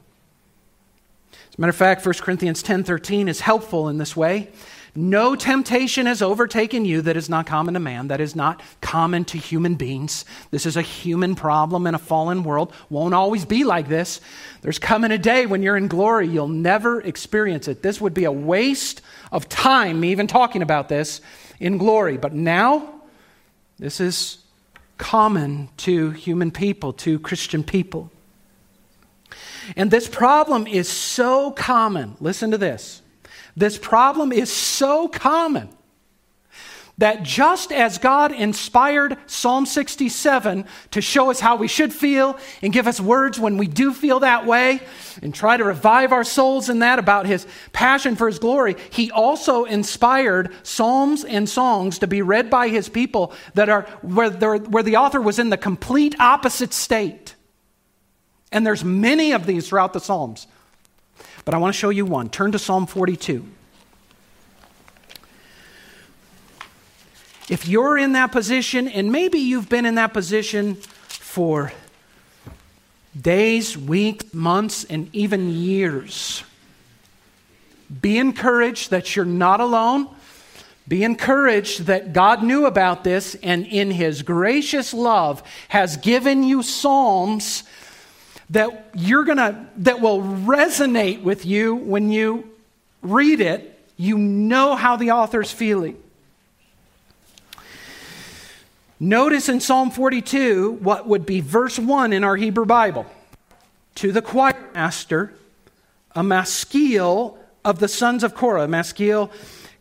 Matter 1.59 1.71
of 1.71 1.75
fact, 1.75 2.05
1 2.05 2.21
Corinthians 2.21 2.63
10:13 2.63 3.27
is 3.27 3.41
helpful 3.41 3.89
in 3.89 3.97
this 3.97 4.15
way. 4.15 4.47
No 4.95 5.35
temptation 5.35 6.05
has 6.05 6.21
overtaken 6.21 6.85
you 6.85 7.01
that 7.01 7.17
is 7.17 7.29
not 7.29 7.47
common 7.47 7.73
to 7.73 7.81
man, 7.81 8.07
that 8.07 8.21
is 8.21 8.33
not 8.33 8.61
common 8.79 9.25
to 9.25 9.37
human 9.37 9.75
beings. 9.75 10.23
This 10.51 10.65
is 10.65 10.77
a 10.77 10.81
human 10.81 11.35
problem 11.35 11.85
in 11.85 11.95
a 11.95 11.99
fallen 11.99 12.45
world. 12.45 12.71
Won't 12.89 13.13
always 13.13 13.43
be 13.43 13.65
like 13.65 13.89
this. 13.89 14.21
There's 14.61 14.79
coming 14.79 15.11
a 15.11 15.17
day 15.17 15.45
when 15.47 15.61
you're 15.61 15.75
in 15.75 15.89
glory, 15.89 16.29
you'll 16.29 16.47
never 16.47 17.01
experience 17.01 17.67
it. 17.67 17.83
This 17.83 17.99
would 17.99 18.13
be 18.13 18.23
a 18.23 18.31
waste 18.31 19.01
of 19.29 19.49
time, 19.49 20.05
even 20.05 20.27
talking 20.27 20.61
about 20.61 20.87
this 20.87 21.19
in 21.59 21.77
glory. 21.77 22.15
But 22.15 22.33
now, 22.33 23.01
this 23.77 23.99
is 23.99 24.37
common 24.97 25.67
to 25.79 26.11
human 26.11 26.51
people, 26.51 26.93
to 26.93 27.19
Christian 27.19 27.65
people. 27.65 28.13
And 29.75 29.91
this 29.91 30.07
problem 30.07 30.67
is 30.67 30.89
so 30.89 31.51
common. 31.51 32.15
Listen 32.19 32.51
to 32.51 32.57
this 32.57 33.01
this 33.55 33.77
problem 33.77 34.31
is 34.31 34.51
so 34.51 35.07
common 35.07 35.69
that 36.99 37.23
just 37.23 37.71
as 37.71 37.97
God 37.97 38.33
inspired 38.33 39.17
Psalm 39.25 39.65
67 39.65 40.65
to 40.91 41.01
show 41.01 41.31
us 41.31 41.39
how 41.39 41.55
we 41.55 41.67
should 41.67 41.93
feel 41.93 42.37
and 42.61 42.73
give 42.73 42.87
us 42.87 42.99
words 42.99 43.39
when 43.39 43.57
we 43.57 43.67
do 43.67 43.93
feel 43.93 44.19
that 44.19 44.45
way 44.45 44.81
and 45.21 45.33
try 45.33 45.55
to 45.55 45.63
revive 45.63 46.11
our 46.11 46.25
souls 46.25 46.69
in 46.69 46.79
that 46.79 46.99
about 46.99 47.25
his 47.25 47.47
passion 47.71 48.17
for 48.17 48.27
his 48.27 48.37
glory, 48.37 48.75
he 48.91 49.11
also 49.11 49.63
inspired 49.63 50.53
psalms 50.63 51.23
and 51.23 51.47
songs 51.47 51.99
to 51.99 52.07
be 52.07 52.21
read 52.21 52.49
by 52.49 52.67
his 52.67 52.89
people 52.89 53.33
that 53.53 53.69
are 53.69 53.83
where, 54.01 54.29
where 54.29 54.83
the 54.83 54.97
author 54.97 55.21
was 55.21 55.39
in 55.39 55.49
the 55.49 55.57
complete 55.57 56.19
opposite 56.19 56.73
state. 56.73 57.35
And 58.51 58.65
there's 58.65 58.83
many 58.83 59.31
of 59.31 59.45
these 59.45 59.69
throughout 59.69 59.93
the 59.93 59.99
Psalms. 59.99 60.47
But 61.45 61.53
I 61.53 61.57
want 61.57 61.73
to 61.73 61.79
show 61.79 61.89
you 61.89 62.05
one. 62.05 62.29
Turn 62.29 62.51
to 62.51 62.59
Psalm 62.59 62.85
42. 62.87 63.45
If 67.49 67.67
you're 67.67 67.97
in 67.97 68.13
that 68.13 68.31
position, 68.31 68.87
and 68.87 69.11
maybe 69.11 69.39
you've 69.39 69.69
been 69.69 69.85
in 69.85 69.95
that 69.95 70.13
position 70.13 70.75
for 70.75 71.73
days, 73.19 73.75
weeks, 73.77 74.33
months, 74.33 74.83
and 74.83 75.09
even 75.13 75.49
years, 75.49 76.43
be 78.01 78.19
encouraged 78.19 78.91
that 78.91 79.15
you're 79.15 79.25
not 79.25 79.61
alone. 79.61 80.07
Be 80.87 81.03
encouraged 81.03 81.81
that 81.81 82.13
God 82.13 82.43
knew 82.43 82.65
about 82.65 83.03
this 83.03 83.35
and 83.35 83.65
in 83.65 83.91
His 83.91 84.21
gracious 84.21 84.93
love 84.93 85.43
has 85.69 85.97
given 85.97 86.43
you 86.43 86.63
Psalms 86.63 87.63
that 88.49 88.89
you're 88.93 89.23
gonna 89.23 89.67
that 89.77 90.01
will 90.01 90.21
resonate 90.21 91.21
with 91.21 91.45
you 91.45 91.75
when 91.75 92.11
you 92.11 92.49
read 93.01 93.41
it. 93.41 93.79
You 93.95 94.17
know 94.17 94.75
how 94.75 94.95
the 94.95 95.11
author's 95.11 95.51
feeling. 95.51 96.01
Notice 98.99 99.47
in 99.47 99.59
psalm 99.59 99.91
42 99.91 100.71
what 100.81 101.07
would 101.07 101.25
be 101.25 101.39
verse 101.39 101.79
1 101.79 102.11
in 102.11 102.23
our 102.23 102.35
hebrew 102.35 102.65
bible. 102.65 103.05
To 103.95 104.11
the 104.11 104.21
choir 104.21 104.55
master 104.73 105.33
a 106.15 106.23
maskil 106.23 107.37
of 107.63 107.79
the 107.79 107.87
sons 107.87 108.23
of 108.23 108.35
korah. 108.35 108.63
A 108.63 108.67
maskil 108.67 109.31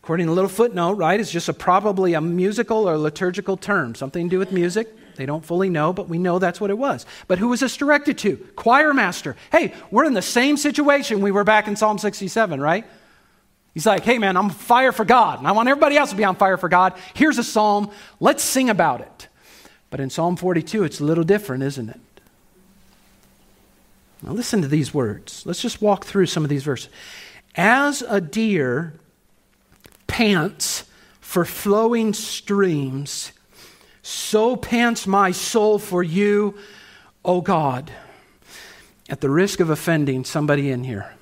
according 0.03 0.27
to 0.27 0.31
a 0.31 0.35
little 0.35 0.49
footnote 0.49 0.93
right 0.93 1.19
is 1.19 1.31
just 1.31 1.49
a 1.49 1.53
probably 1.53 2.13
a 2.13 2.21
musical 2.21 2.87
or 2.87 2.97
liturgical 2.97 3.57
term 3.57 3.95
something 3.95 4.27
to 4.27 4.29
do 4.29 4.39
with 4.39 4.51
music 4.51 4.87
they 5.19 5.25
don't 5.25 5.43
fully 5.43 5.69
know, 5.69 5.91
but 5.91 6.07
we 6.07 6.17
know 6.17 6.39
that's 6.39 6.61
what 6.61 6.69
it 6.69 6.77
was. 6.77 7.05
But 7.27 7.39
who 7.39 7.49
was 7.49 7.59
this 7.59 7.75
directed 7.75 8.17
to? 8.19 8.37
Choir 8.55 8.93
master. 8.93 9.35
Hey, 9.51 9.73
we're 9.91 10.05
in 10.05 10.13
the 10.13 10.21
same 10.21 10.55
situation 10.55 11.19
we 11.19 11.29
were 11.29 11.43
back 11.43 11.67
in 11.67 11.75
Psalm 11.75 11.97
67, 11.97 12.61
right? 12.61 12.85
He's 13.73 13.85
like, 13.85 14.05
hey 14.05 14.17
man, 14.17 14.37
I'm 14.37 14.49
fire 14.49 14.93
for 14.93 15.03
God, 15.03 15.39
and 15.39 15.47
I 15.47 15.51
want 15.51 15.67
everybody 15.67 15.97
else 15.97 16.11
to 16.11 16.15
be 16.15 16.23
on 16.23 16.37
fire 16.37 16.55
for 16.55 16.69
God. 16.69 16.93
Here's 17.15 17.37
a 17.37 17.43
psalm. 17.43 17.91
Let's 18.21 18.41
sing 18.41 18.69
about 18.69 19.01
it. 19.01 19.27
But 19.89 19.99
in 19.99 20.09
Psalm 20.09 20.37
42, 20.37 20.85
it's 20.85 21.01
a 21.01 21.03
little 21.03 21.25
different, 21.25 21.63
isn't 21.63 21.89
it? 21.89 21.99
Now 24.23 24.31
listen 24.31 24.61
to 24.61 24.69
these 24.69 24.93
words. 24.93 25.45
Let's 25.45 25.61
just 25.61 25.81
walk 25.81 26.05
through 26.05 26.27
some 26.27 26.45
of 26.45 26.49
these 26.49 26.63
verses. 26.63 26.89
As 27.55 28.03
a 28.03 28.21
deer 28.21 28.93
pants 30.07 30.85
for 31.19 31.43
flowing 31.43 32.13
streams, 32.13 33.33
so 34.09 34.55
pants 34.55 35.05
my 35.05 35.31
soul 35.31 35.77
for 35.77 36.01
you, 36.01 36.55
O 37.23 37.41
God. 37.41 37.91
At 39.07 39.21
the 39.21 39.29
risk 39.29 39.59
of 39.59 39.69
offending 39.69 40.23
somebody 40.23 40.71
in 40.71 40.83
here, 40.83 41.13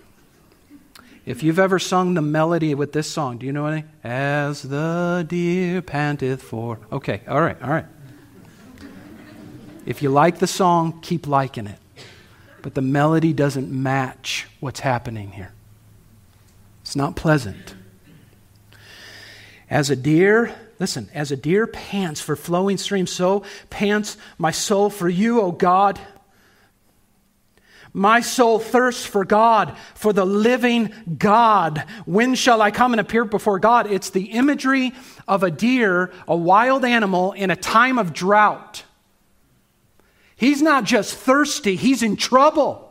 if 1.25 1.43
you've 1.43 1.59
ever 1.59 1.79
sung 1.79 2.13
the 2.13 2.21
melody 2.21 2.73
with 2.75 2.93
this 2.93 3.09
song, 3.09 3.37
do 3.37 3.45
you 3.45 3.51
know 3.51 3.65
any? 3.65 3.83
As 4.03 4.61
the 4.61 5.25
deer 5.27 5.81
panteth 5.81 6.41
for. 6.41 6.79
Okay, 6.91 7.21
all 7.27 7.41
right, 7.41 7.61
all 7.61 7.69
right. 7.69 7.85
If 9.85 10.01
you 10.01 10.09
like 10.09 10.39
the 10.39 10.47
song, 10.47 10.99
keep 11.01 11.27
liking 11.27 11.67
it. 11.67 11.79
But 12.61 12.73
the 12.73 12.81
melody 12.81 13.33
doesn't 13.33 13.71
match 13.71 14.47
what's 14.59 14.79
happening 14.79 15.31
here. 15.31 15.51
It's 16.81 16.95
not 16.95 17.15
pleasant. 17.15 17.75
As 19.69 19.89
a 19.89 19.95
deer 19.95 20.55
Listen, 20.79 21.09
as 21.13 21.31
a 21.31 21.37
deer 21.37 21.65
pants 21.65 22.21
for 22.21 22.35
flowing 22.35 22.77
streams, 22.77 23.11
so 23.11 23.43
pants 23.69 24.17
my 24.37 24.51
soul 24.51 24.89
for 24.89 25.09
you, 25.09 25.41
O 25.41 25.51
God. 25.51 25.99
My 27.93 28.21
soul 28.21 28.59
thirsts 28.59 29.05
for 29.05 29.25
God, 29.25 29.75
for 29.95 30.13
the 30.13 30.25
living 30.25 30.93
God. 31.17 31.83
When 32.05 32.35
shall 32.35 32.61
I 32.61 32.69
come 32.69 32.93
and 32.93 32.99
appear 32.99 33.25
before 33.25 33.57
God? 33.57 33.91
It's 33.91 34.11
the 34.11 34.25
imagery 34.25 34.93
of 35.27 35.41
a 35.41 35.49
deer, 35.49 36.11
a 36.27 36.35
wild 36.35 36.85
animal, 36.85 37.31
in 37.31 37.49
a 37.49 37.55
time 37.55 37.97
of 37.97 38.13
drought. 38.13 38.83
He's 40.35 40.61
not 40.61 40.83
just 40.83 41.15
thirsty, 41.15 41.75
he's 41.75 42.03
in 42.03 42.17
trouble. 42.17 42.83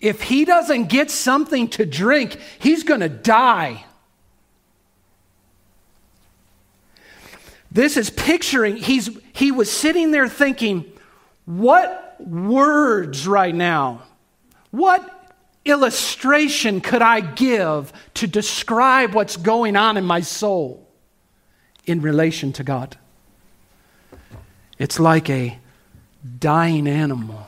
If 0.00 0.22
he 0.22 0.44
doesn't 0.44 0.90
get 0.90 1.10
something 1.10 1.68
to 1.68 1.86
drink, 1.86 2.38
he's 2.58 2.82
going 2.82 3.00
to 3.00 3.08
die. 3.08 3.86
This 7.72 7.96
is 7.96 8.10
picturing, 8.10 8.76
he's, 8.76 9.08
he 9.32 9.50
was 9.50 9.72
sitting 9.72 10.10
there 10.10 10.28
thinking, 10.28 10.92
what 11.46 12.16
words 12.20 13.26
right 13.26 13.54
now, 13.54 14.02
what 14.70 15.32
illustration 15.64 16.82
could 16.82 17.00
I 17.00 17.20
give 17.20 17.90
to 18.14 18.26
describe 18.26 19.14
what's 19.14 19.38
going 19.38 19.76
on 19.76 19.96
in 19.96 20.04
my 20.04 20.20
soul 20.20 20.86
in 21.86 22.02
relation 22.02 22.52
to 22.54 22.62
God? 22.62 22.98
It's 24.78 25.00
like 25.00 25.30
a 25.30 25.58
dying 26.38 26.86
animal 26.86 27.46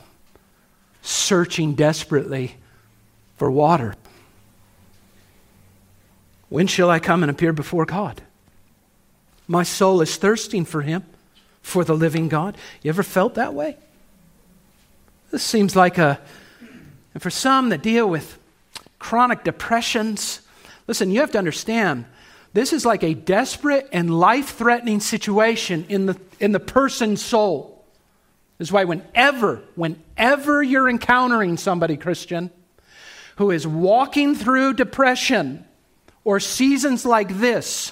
searching 1.03 1.75
desperately 1.75 2.55
for 3.37 3.51
water. 3.51 3.95
When 6.49 6.65
shall 6.65 6.89
I 6.89 6.97
come 6.97 7.21
and 7.21 7.29
appear 7.29 7.53
before 7.53 7.85
God? 7.85 8.23
My 9.47 9.63
soul 9.63 10.01
is 10.01 10.15
thirsting 10.17 10.65
for 10.65 10.81
him, 10.81 11.03
for 11.61 11.83
the 11.83 11.95
living 11.95 12.29
God. 12.29 12.57
You 12.81 12.89
ever 12.89 13.03
felt 13.03 13.35
that 13.35 13.53
way? 13.53 13.77
This 15.31 15.43
seems 15.43 15.75
like 15.75 15.97
a, 15.97 16.19
and 17.13 17.21
for 17.21 17.29
some 17.29 17.69
that 17.69 17.83
deal 17.83 18.07
with 18.07 18.37
chronic 18.99 19.43
depressions, 19.43 20.41
listen, 20.87 21.11
you 21.11 21.19
have 21.19 21.31
to 21.31 21.37
understand 21.37 22.05
this 22.53 22.71
is 22.71 22.85
like 22.85 23.03
a 23.03 23.13
desperate 23.13 23.89
and 23.91 24.17
life 24.17 24.55
threatening 24.55 25.01
situation 25.01 25.85
in 25.89 26.05
the, 26.05 26.19
in 26.39 26.53
the 26.53 26.59
person's 26.59 27.21
soul. 27.21 27.85
This 28.57 28.69
is 28.69 28.71
why, 28.71 28.85
whenever, 28.85 29.61
whenever 29.75 30.63
you're 30.63 30.89
encountering 30.89 31.57
somebody, 31.57 31.97
Christian, 31.97 32.49
who 33.35 33.51
is 33.51 33.67
walking 33.67 34.35
through 34.35 34.75
depression 34.75 35.65
or 36.23 36.39
seasons 36.39 37.05
like 37.05 37.37
this, 37.39 37.91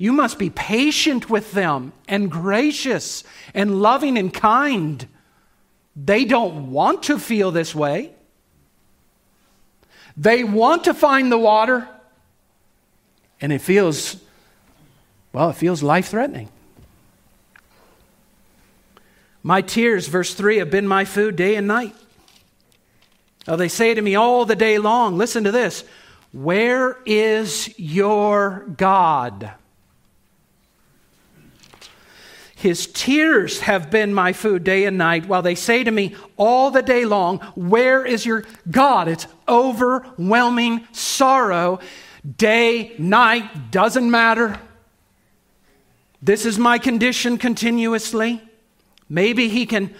you 0.00 0.14
must 0.14 0.38
be 0.38 0.48
patient 0.48 1.28
with 1.28 1.52
them 1.52 1.92
and 2.08 2.30
gracious 2.30 3.22
and 3.52 3.82
loving 3.82 4.16
and 4.16 4.32
kind. 4.32 5.06
They 5.94 6.24
don't 6.24 6.70
want 6.70 7.02
to 7.02 7.18
feel 7.18 7.50
this 7.50 7.74
way. 7.74 8.14
They 10.16 10.42
want 10.42 10.84
to 10.84 10.94
find 10.94 11.30
the 11.30 11.36
water, 11.36 11.86
and 13.42 13.52
it 13.52 13.60
feels, 13.60 14.16
well, 15.34 15.50
it 15.50 15.56
feels 15.56 15.82
life 15.82 16.08
threatening. 16.08 16.48
My 19.42 19.60
tears, 19.60 20.08
verse 20.08 20.32
3, 20.32 20.56
have 20.60 20.70
been 20.70 20.88
my 20.88 21.04
food 21.04 21.36
day 21.36 21.56
and 21.56 21.66
night. 21.66 21.94
Oh, 23.46 23.56
they 23.56 23.68
say 23.68 23.92
to 23.92 24.00
me 24.00 24.14
all 24.14 24.46
the 24.46 24.56
day 24.56 24.78
long, 24.78 25.18
listen 25.18 25.44
to 25.44 25.52
this, 25.52 25.84
where 26.32 26.96
is 27.04 27.78
your 27.78 28.64
God? 28.78 29.52
His 32.60 32.88
tears 32.88 33.60
have 33.60 33.90
been 33.90 34.12
my 34.12 34.34
food 34.34 34.64
day 34.64 34.84
and 34.84 34.98
night, 34.98 35.24
while 35.24 35.40
they 35.40 35.54
say 35.54 35.82
to 35.82 35.90
me 35.90 36.14
all 36.36 36.70
the 36.70 36.82
day 36.82 37.06
long, 37.06 37.38
Where 37.54 38.04
is 38.04 38.26
your 38.26 38.44
God? 38.70 39.08
It's 39.08 39.26
overwhelming 39.48 40.86
sorrow. 40.92 41.78
Day, 42.36 42.92
night, 42.98 43.70
doesn't 43.70 44.10
matter. 44.10 44.60
This 46.20 46.44
is 46.44 46.58
my 46.58 46.76
condition 46.78 47.38
continuously. 47.38 48.42
Maybe 49.08 49.48
he 49.48 49.64
can 49.64 49.94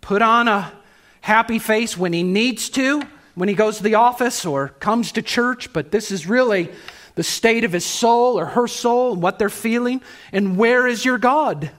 put 0.00 0.22
on 0.22 0.48
a 0.48 0.72
happy 1.20 1.58
face 1.58 1.94
when 1.94 2.14
he 2.14 2.22
needs 2.22 2.70
to, 2.70 3.02
when 3.34 3.50
he 3.50 3.54
goes 3.54 3.76
to 3.76 3.82
the 3.82 3.96
office 3.96 4.46
or 4.46 4.68
comes 4.80 5.12
to 5.12 5.20
church, 5.20 5.74
but 5.74 5.90
this 5.90 6.10
is 6.10 6.26
really 6.26 6.70
the 7.16 7.22
state 7.22 7.64
of 7.64 7.72
his 7.72 7.84
soul 7.84 8.38
or 8.38 8.46
her 8.46 8.66
soul 8.66 9.12
and 9.12 9.20
what 9.20 9.38
they're 9.38 9.50
feeling. 9.50 10.00
And 10.32 10.56
where 10.56 10.86
is 10.86 11.04
your 11.04 11.18
God? 11.18 11.70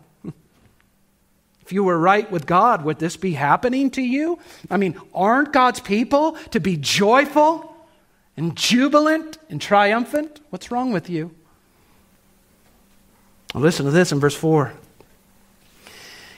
If 1.70 1.74
you 1.74 1.84
were 1.84 2.00
right 2.00 2.32
with 2.32 2.48
God, 2.48 2.84
would 2.84 2.98
this 2.98 3.16
be 3.16 3.34
happening 3.34 3.92
to 3.92 4.02
you? 4.02 4.40
I 4.72 4.78
mean, 4.78 5.00
aren't 5.14 5.54
God's 5.54 5.80
people 5.80 6.32
to 6.50 6.60
be 6.60 6.78
joyful 6.78 7.78
and 8.36 8.58
jubilant 8.58 9.38
and 9.52 9.62
triumphant? 9.62 10.40
What's 10.50 10.72
wrong 10.72 10.92
with 10.92 11.12
you? 11.12 11.30
Well, 13.54 13.62
listen 13.62 13.86
to 13.86 13.92
this 13.92 14.12
in 14.12 14.20
verse 14.20 14.34
4. 14.34 14.74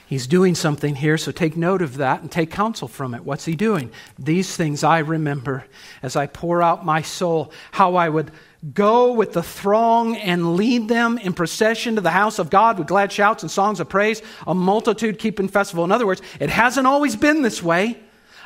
He's 0.06 0.26
doing 0.26 0.54
something 0.54 0.96
here, 0.96 1.16
so 1.16 1.32
take 1.32 1.56
note 1.56 1.80
of 1.80 1.96
that 1.96 2.20
and 2.20 2.30
take 2.30 2.50
counsel 2.50 2.86
from 2.86 3.14
it. 3.14 3.24
What's 3.24 3.46
he 3.46 3.56
doing? 3.56 3.90
These 4.18 4.54
things 4.54 4.84
I 4.84 4.98
remember 4.98 5.64
as 6.02 6.14
I 6.14 6.26
pour 6.26 6.60
out 6.60 6.84
my 6.84 7.00
soul, 7.00 7.50
how 7.70 7.94
I 7.94 8.10
would 8.10 8.32
go 8.74 9.12
with 9.12 9.32
the 9.32 9.42
throng 9.42 10.16
and 10.16 10.56
lead 10.56 10.88
them 10.88 11.18
in 11.18 11.32
procession 11.32 11.96
to 11.96 12.00
the 12.00 12.10
house 12.10 12.38
of 12.38 12.48
God 12.48 12.78
with 12.78 12.86
glad 12.86 13.10
shouts 13.10 13.42
and 13.42 13.50
songs 13.50 13.80
of 13.80 13.88
praise, 13.88 14.22
a 14.46 14.54
multitude 14.54 15.18
keeping 15.18 15.48
festival. 15.48 15.84
In 15.84 15.90
other 15.90 16.06
words, 16.06 16.22
it 16.38 16.48
hasn't 16.48 16.86
always 16.86 17.16
been 17.16 17.42
this 17.42 17.62
way. 17.62 17.98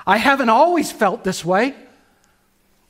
I 0.06 0.16
haven't 0.16 0.48
always 0.48 0.90
felt 0.90 1.24
this 1.24 1.44
way. 1.44 1.74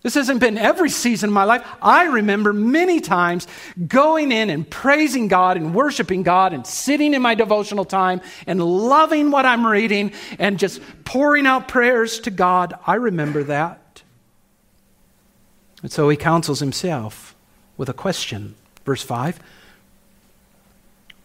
This 0.02 0.14
hasn't 0.14 0.38
been 0.38 0.56
every 0.56 0.90
season 0.90 1.30
of 1.30 1.34
my 1.34 1.42
life. 1.42 1.66
I 1.82 2.04
remember 2.04 2.52
many 2.52 3.00
times 3.00 3.48
going 3.88 4.30
in 4.30 4.50
and 4.50 4.68
praising 4.70 5.26
God 5.26 5.56
and 5.56 5.74
worshiping 5.74 6.22
God 6.22 6.52
and 6.52 6.64
sitting 6.64 7.12
in 7.12 7.22
my 7.22 7.34
devotional 7.34 7.84
time 7.84 8.20
and 8.46 8.62
loving 8.62 9.32
what 9.32 9.46
I'm 9.46 9.66
reading 9.66 10.12
and 10.38 10.60
just 10.60 10.80
pouring 11.04 11.44
out 11.44 11.66
prayers 11.66 12.20
to 12.20 12.30
God. 12.30 12.78
I 12.86 12.94
remember 12.94 13.42
that. 13.44 13.85
And 15.86 15.92
so 15.92 16.08
he 16.08 16.16
counsels 16.16 16.58
himself 16.58 17.36
with 17.76 17.88
a 17.88 17.92
question. 17.92 18.56
Verse 18.84 19.04
5 19.04 19.38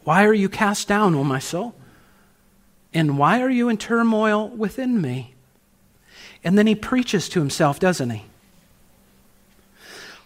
Why 0.03 0.23
are 0.23 0.35
you 0.35 0.49
cast 0.49 0.87
down, 0.87 1.15
O 1.15 1.23
my 1.23 1.39
soul? 1.39 1.73
And 2.93 3.17
why 3.17 3.41
are 3.41 3.49
you 3.49 3.69
in 3.69 3.77
turmoil 3.77 4.49
within 4.49 5.01
me? 5.01 5.33
And 6.43 6.59
then 6.59 6.67
he 6.67 6.75
preaches 6.75 7.27
to 7.29 7.39
himself, 7.39 7.79
doesn't 7.79 8.11
he? 8.11 8.25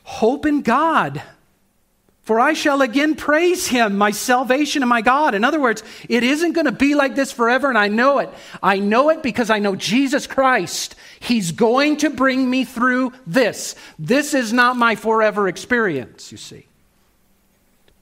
Hope 0.04 0.46
in 0.46 0.64
God 0.64 1.24
for 2.26 2.40
I 2.40 2.54
shall 2.54 2.82
again 2.82 3.16
praise 3.16 3.68
him, 3.68 3.98
my 3.98 4.10
salvation 4.10 4.82
and 4.82 4.90
my 4.90 5.02
God. 5.02 5.36
In 5.36 5.44
other 5.44 5.62
words, 5.62 5.84
it 6.10 6.24
isn't 6.24 6.54
going 6.54 6.66
to 6.66 6.72
be 6.72 6.96
like 6.96 7.16
this 7.16 7.32
forever, 7.32 7.70
and 7.70 7.78
I 7.78 7.88
know 7.88 8.18
it. 8.18 8.32
I 8.62 8.80
know 8.80 9.10
it 9.10 9.22
because 9.22 9.52
I 9.52 9.60
know 9.60 9.76
Jesus 9.76 10.26
Christ. 10.26 10.96
He's 11.20 11.52
going 11.52 11.98
to 11.98 12.10
bring 12.10 12.50
me 12.50 12.66
through 12.66 13.14
this. 13.28 13.76
This 14.00 14.34
is 14.34 14.52
not 14.52 14.76
my 14.76 14.96
forever 14.96 15.48
experience, 15.48 16.32
you 16.32 16.40
see. 16.40 16.66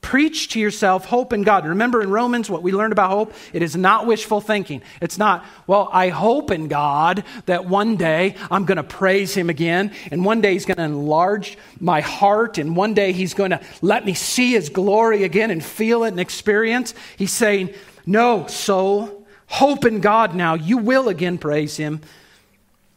Preach 0.03 0.49
to 0.49 0.59
yourself 0.59 1.05
hope 1.05 1.31
in 1.31 1.43
God. 1.43 1.65
Remember 1.65 2.01
in 2.01 2.11
Romans 2.11 2.49
what 2.49 2.61
we 2.61 2.73
learned 2.73 2.91
about 2.91 3.09
hope? 3.09 3.33
It 3.53 3.61
is 3.61 3.77
not 3.77 4.05
wishful 4.05 4.41
thinking. 4.41 4.83
It's 5.01 5.17
not, 5.17 5.45
well, 5.65 5.89
I 5.93 6.09
hope 6.09 6.51
in 6.51 6.67
God 6.67 7.23
that 7.45 7.65
one 7.65 7.95
day 7.95 8.35
I'm 8.51 8.65
going 8.65 8.75
to 8.75 8.83
praise 8.83 9.33
Him 9.33 9.49
again, 9.49 9.93
and 10.11 10.25
one 10.25 10.41
day 10.41 10.51
He's 10.51 10.65
going 10.65 10.77
to 10.77 10.83
enlarge 10.83 11.57
my 11.79 12.01
heart, 12.01 12.57
and 12.57 12.75
one 12.75 12.93
day 12.93 13.13
He's 13.13 13.33
going 13.33 13.51
to 13.51 13.61
let 13.81 14.05
me 14.05 14.13
see 14.13 14.51
His 14.51 14.67
glory 14.67 15.23
again 15.23 15.49
and 15.49 15.63
feel 15.63 16.03
it 16.03 16.09
and 16.09 16.19
experience. 16.19 16.93
He's 17.17 17.31
saying, 17.31 17.73
No, 18.05 18.45
soul, 18.47 19.25
hope 19.47 19.85
in 19.85 20.01
God 20.01 20.35
now. 20.35 20.53
You 20.55 20.79
will 20.79 21.07
again 21.07 21.37
praise 21.37 21.77
Him. 21.77 22.01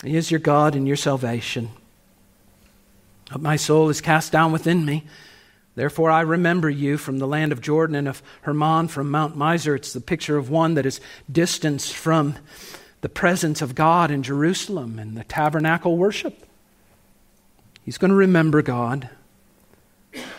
He 0.02 0.16
is 0.16 0.32
your 0.32 0.40
God 0.40 0.74
and 0.74 0.88
your 0.88 0.96
salvation. 0.96 1.70
But 3.30 3.40
my 3.40 3.54
soul 3.54 3.90
is 3.90 4.00
cast 4.00 4.32
down 4.32 4.50
within 4.50 4.84
me. 4.84 5.04
Therefore, 5.76 6.10
I 6.10 6.22
remember 6.22 6.70
you 6.70 6.96
from 6.96 7.18
the 7.18 7.26
land 7.26 7.52
of 7.52 7.60
Jordan 7.60 7.96
and 7.96 8.08
of 8.08 8.22
Hermon 8.40 8.88
from 8.88 9.10
Mount 9.10 9.36
Mizar. 9.36 9.76
It's 9.76 9.92
the 9.92 10.00
picture 10.00 10.38
of 10.38 10.48
one 10.48 10.74
that 10.74 10.86
is 10.86 11.00
distanced 11.30 11.94
from 11.94 12.34
the 13.02 13.10
presence 13.10 13.60
of 13.60 13.74
God 13.74 14.10
in 14.10 14.22
Jerusalem 14.22 14.98
and 14.98 15.16
the 15.16 15.24
tabernacle 15.24 15.98
worship. 15.98 16.46
He's 17.84 17.98
going 17.98 18.10
to 18.10 18.16
remember 18.16 18.62
God. 18.62 19.10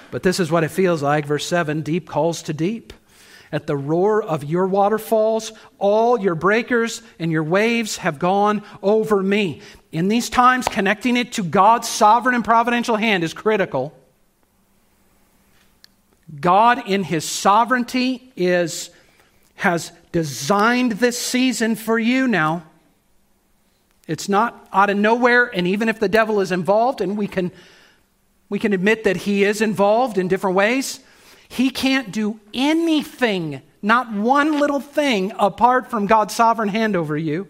But 0.09 0.23
this 0.23 0.39
is 0.39 0.49
what 0.49 0.63
it 0.63 0.69
feels 0.69 1.03
like. 1.03 1.27
Verse 1.27 1.45
7 1.45 1.81
deep 1.81 2.09
calls 2.09 2.41
to 2.43 2.53
deep. 2.53 2.91
At 3.51 3.67
the 3.67 3.77
roar 3.77 4.23
of 4.23 4.43
your 4.43 4.67
waterfalls, 4.67 5.53
all 5.77 6.19
your 6.19 6.35
breakers 6.35 7.03
and 7.19 7.31
your 7.31 7.43
waves 7.43 7.97
have 7.97 8.17
gone 8.17 8.63
over 8.81 9.21
me. 9.21 9.61
In 9.91 10.07
these 10.07 10.29
times, 10.29 10.67
connecting 10.67 11.15
it 11.15 11.33
to 11.33 11.43
God's 11.43 11.87
sovereign 11.87 12.35
and 12.35 12.43
providential 12.43 12.95
hand 12.95 13.23
is 13.23 13.33
critical. 13.33 13.93
God, 16.39 16.87
in 16.87 17.03
His 17.03 17.23
sovereignty, 17.23 18.31
is, 18.35 18.89
has 19.55 19.91
designed 20.11 20.93
this 20.93 21.17
season 21.17 21.75
for 21.75 21.97
you 21.97 22.27
now. 22.27 22.63
It's 24.07 24.29
not 24.29 24.67
out 24.71 24.89
of 24.89 24.97
nowhere, 24.97 25.45
and 25.45 25.67
even 25.67 25.89
if 25.89 25.99
the 25.99 26.09
devil 26.09 26.39
is 26.39 26.51
involved, 26.51 27.01
and 27.01 27.17
we 27.17 27.27
can, 27.27 27.51
we 28.49 28.57
can 28.57 28.73
admit 28.73 29.03
that 29.03 29.17
he 29.17 29.43
is 29.43 29.61
involved 29.61 30.17
in 30.17 30.27
different 30.29 30.55
ways, 30.55 31.01
he 31.49 31.69
can't 31.69 32.11
do 32.11 32.39
anything, 32.53 33.61
not 33.81 34.11
one 34.11 34.59
little 34.59 34.79
thing, 34.79 35.33
apart 35.37 35.89
from 35.89 36.05
God's 36.07 36.33
sovereign 36.33 36.69
hand 36.69 36.95
over 36.95 37.17
you. 37.17 37.47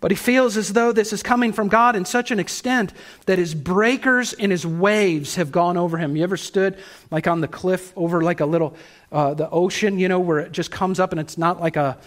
But 0.00 0.10
he 0.10 0.16
feels 0.16 0.56
as 0.56 0.72
though 0.72 0.92
this 0.92 1.12
is 1.12 1.22
coming 1.22 1.52
from 1.52 1.68
God 1.68 1.94
in 1.94 2.06
such 2.06 2.30
an 2.30 2.40
extent 2.40 2.94
that 3.26 3.38
his 3.38 3.54
breakers 3.54 4.32
and 4.32 4.50
his 4.50 4.66
waves 4.66 5.34
have 5.34 5.52
gone 5.52 5.76
over 5.76 5.98
him. 5.98 6.16
You 6.16 6.22
ever 6.22 6.38
stood 6.38 6.78
like 7.10 7.26
on 7.26 7.42
the 7.42 7.48
cliff 7.48 7.92
over 7.96 8.22
like 8.22 8.40
a 8.40 8.46
little, 8.46 8.74
uh, 9.12 9.34
the 9.34 9.48
ocean, 9.50 9.98
you 9.98 10.08
know, 10.08 10.18
where 10.18 10.38
it 10.38 10.52
just 10.52 10.70
comes 10.70 11.00
up 11.00 11.12
and 11.12 11.20
it's 11.20 11.36
not 11.36 11.60
like 11.60 11.76
a, 11.76 11.98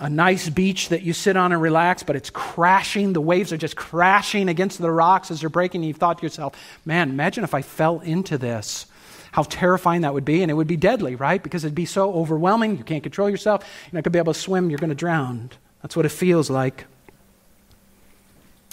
a 0.00 0.08
nice 0.08 0.48
beach 0.48 0.88
that 0.88 1.02
you 1.02 1.12
sit 1.12 1.36
on 1.36 1.52
and 1.52 1.60
relax, 1.60 2.02
but 2.02 2.16
it's 2.16 2.30
crashing. 2.30 3.12
The 3.12 3.20
waves 3.20 3.52
are 3.52 3.58
just 3.58 3.76
crashing 3.76 4.48
against 4.48 4.80
the 4.80 4.90
rocks 4.90 5.30
as 5.30 5.40
they're 5.40 5.50
breaking. 5.50 5.82
And 5.82 5.88
you've 5.88 5.98
thought 5.98 6.18
to 6.18 6.22
yourself, 6.22 6.54
man, 6.86 7.10
imagine 7.10 7.44
if 7.44 7.52
I 7.52 7.60
fell 7.60 8.00
into 8.00 8.38
this. 8.38 8.86
How 9.32 9.42
terrifying 9.42 10.00
that 10.00 10.14
would 10.14 10.24
be. 10.24 10.40
And 10.40 10.50
it 10.50 10.54
would 10.54 10.66
be 10.66 10.78
deadly, 10.78 11.16
right? 11.16 11.40
Because 11.40 11.64
it'd 11.64 11.74
be 11.74 11.84
so 11.84 12.14
overwhelming. 12.14 12.78
You 12.78 12.82
can't 12.82 13.02
control 13.02 13.28
yourself. 13.28 13.62
You're 13.84 13.98
not 13.98 14.04
going 14.04 14.04
to 14.04 14.10
be 14.10 14.18
able 14.18 14.32
to 14.32 14.40
swim. 14.40 14.70
You're 14.70 14.78
going 14.78 14.88
to 14.88 14.96
drown. 14.96 15.50
That's 15.82 15.94
what 15.94 16.06
it 16.06 16.08
feels 16.08 16.48
like 16.48 16.86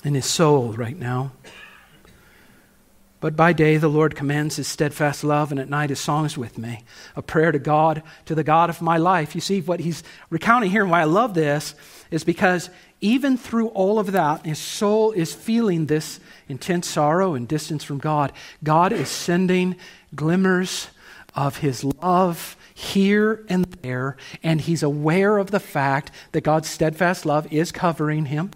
in 0.03 0.13
his 0.13 0.25
soul 0.25 0.73
right 0.73 0.97
now. 0.97 1.31
But 3.19 3.35
by 3.35 3.51
day 3.51 3.77
the 3.77 3.87
Lord 3.87 4.15
commands 4.15 4.57
his 4.57 4.67
steadfast 4.67 5.23
love, 5.23 5.49
and 5.51 5.59
at 5.59 5.69
night 5.69 5.89
his 5.89 5.99
songs 5.99 6.37
with 6.37 6.57
me. 6.57 6.83
A 7.15 7.21
prayer 7.23 7.51
to 7.51 7.59
God, 7.59 8.03
to 8.25 8.35
the 8.35 8.43
God 8.43 8.69
of 8.69 8.81
my 8.81 8.97
life. 8.97 9.33
You 9.33 9.41
see, 9.41 9.59
what 9.61 9.79
he's 9.79 10.03
recounting 10.29 10.69
here, 10.69 10.83
and 10.83 10.91
why 10.91 11.01
I 11.01 11.05
love 11.05 11.33
this, 11.33 11.73
is 12.11 12.23
because 12.23 12.69
even 13.01 13.35
through 13.37 13.69
all 13.69 13.97
of 13.97 14.11
that, 14.11 14.45
his 14.45 14.59
soul 14.59 15.11
is 15.11 15.33
feeling 15.33 15.87
this 15.87 16.19
intense 16.47 16.87
sorrow 16.87 17.33
and 17.33 17.47
distance 17.47 17.83
from 17.83 17.97
God. 17.97 18.31
God 18.63 18.93
is 18.93 19.09
sending 19.09 19.75
glimmers 20.13 20.87
of 21.35 21.57
his 21.57 21.83
love 21.83 22.55
here 22.73 23.43
and 23.49 23.65
there, 23.81 24.15
and 24.43 24.61
he's 24.61 24.83
aware 24.83 25.39
of 25.39 25.49
the 25.49 25.59
fact 25.59 26.11
that 26.33 26.41
God's 26.41 26.69
steadfast 26.69 27.25
love 27.25 27.51
is 27.51 27.71
covering 27.71 28.25
him. 28.25 28.51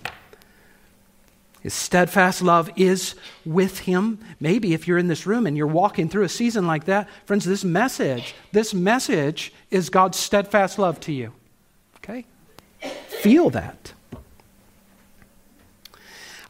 His 1.62 1.74
steadfast 1.76 2.42
love 2.42 2.72
is 2.76 3.14
with 3.46 3.80
him. 3.80 4.18
Maybe 4.40 4.74
if 4.74 4.88
you're 4.88 4.98
in 4.98 5.08
this 5.08 5.28
room 5.28 5.46
and 5.46 5.56
you're 5.56 5.68
walking 5.68 6.10
through 6.10 6.24
a 6.24 6.30
season 6.30 6.66
like 6.66 6.86
that, 6.86 7.08
friends, 7.26 7.46
this 7.46 7.64
message, 7.64 8.34
this 8.52 8.74
message 8.74 9.54
is 9.70 9.90
God's 9.90 10.18
steadfast 10.18 10.80
love 10.80 11.00
to 11.02 11.12
you. 11.12 11.34
Okay? 11.98 12.26
Feel 13.08 13.52
that. 13.52 13.94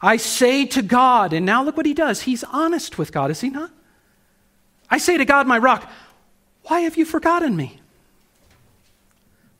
I 0.00 0.16
say 0.16 0.64
to 0.66 0.82
God, 0.82 1.32
and 1.32 1.44
now 1.44 1.62
look 1.62 1.76
what 1.76 1.86
he 1.86 1.94
does. 1.94 2.22
He's 2.22 2.42
honest 2.44 2.96
with 2.98 3.12
God, 3.12 3.30
is 3.30 3.40
he 3.40 3.50
not? 3.50 3.70
I 4.90 4.98
say 4.98 5.18
to 5.18 5.24
God, 5.24 5.46
my 5.46 5.58
rock, 5.58 5.90
why 6.64 6.80
have 6.80 6.96
you 6.96 7.04
forgotten 7.04 7.54
me? 7.54 7.80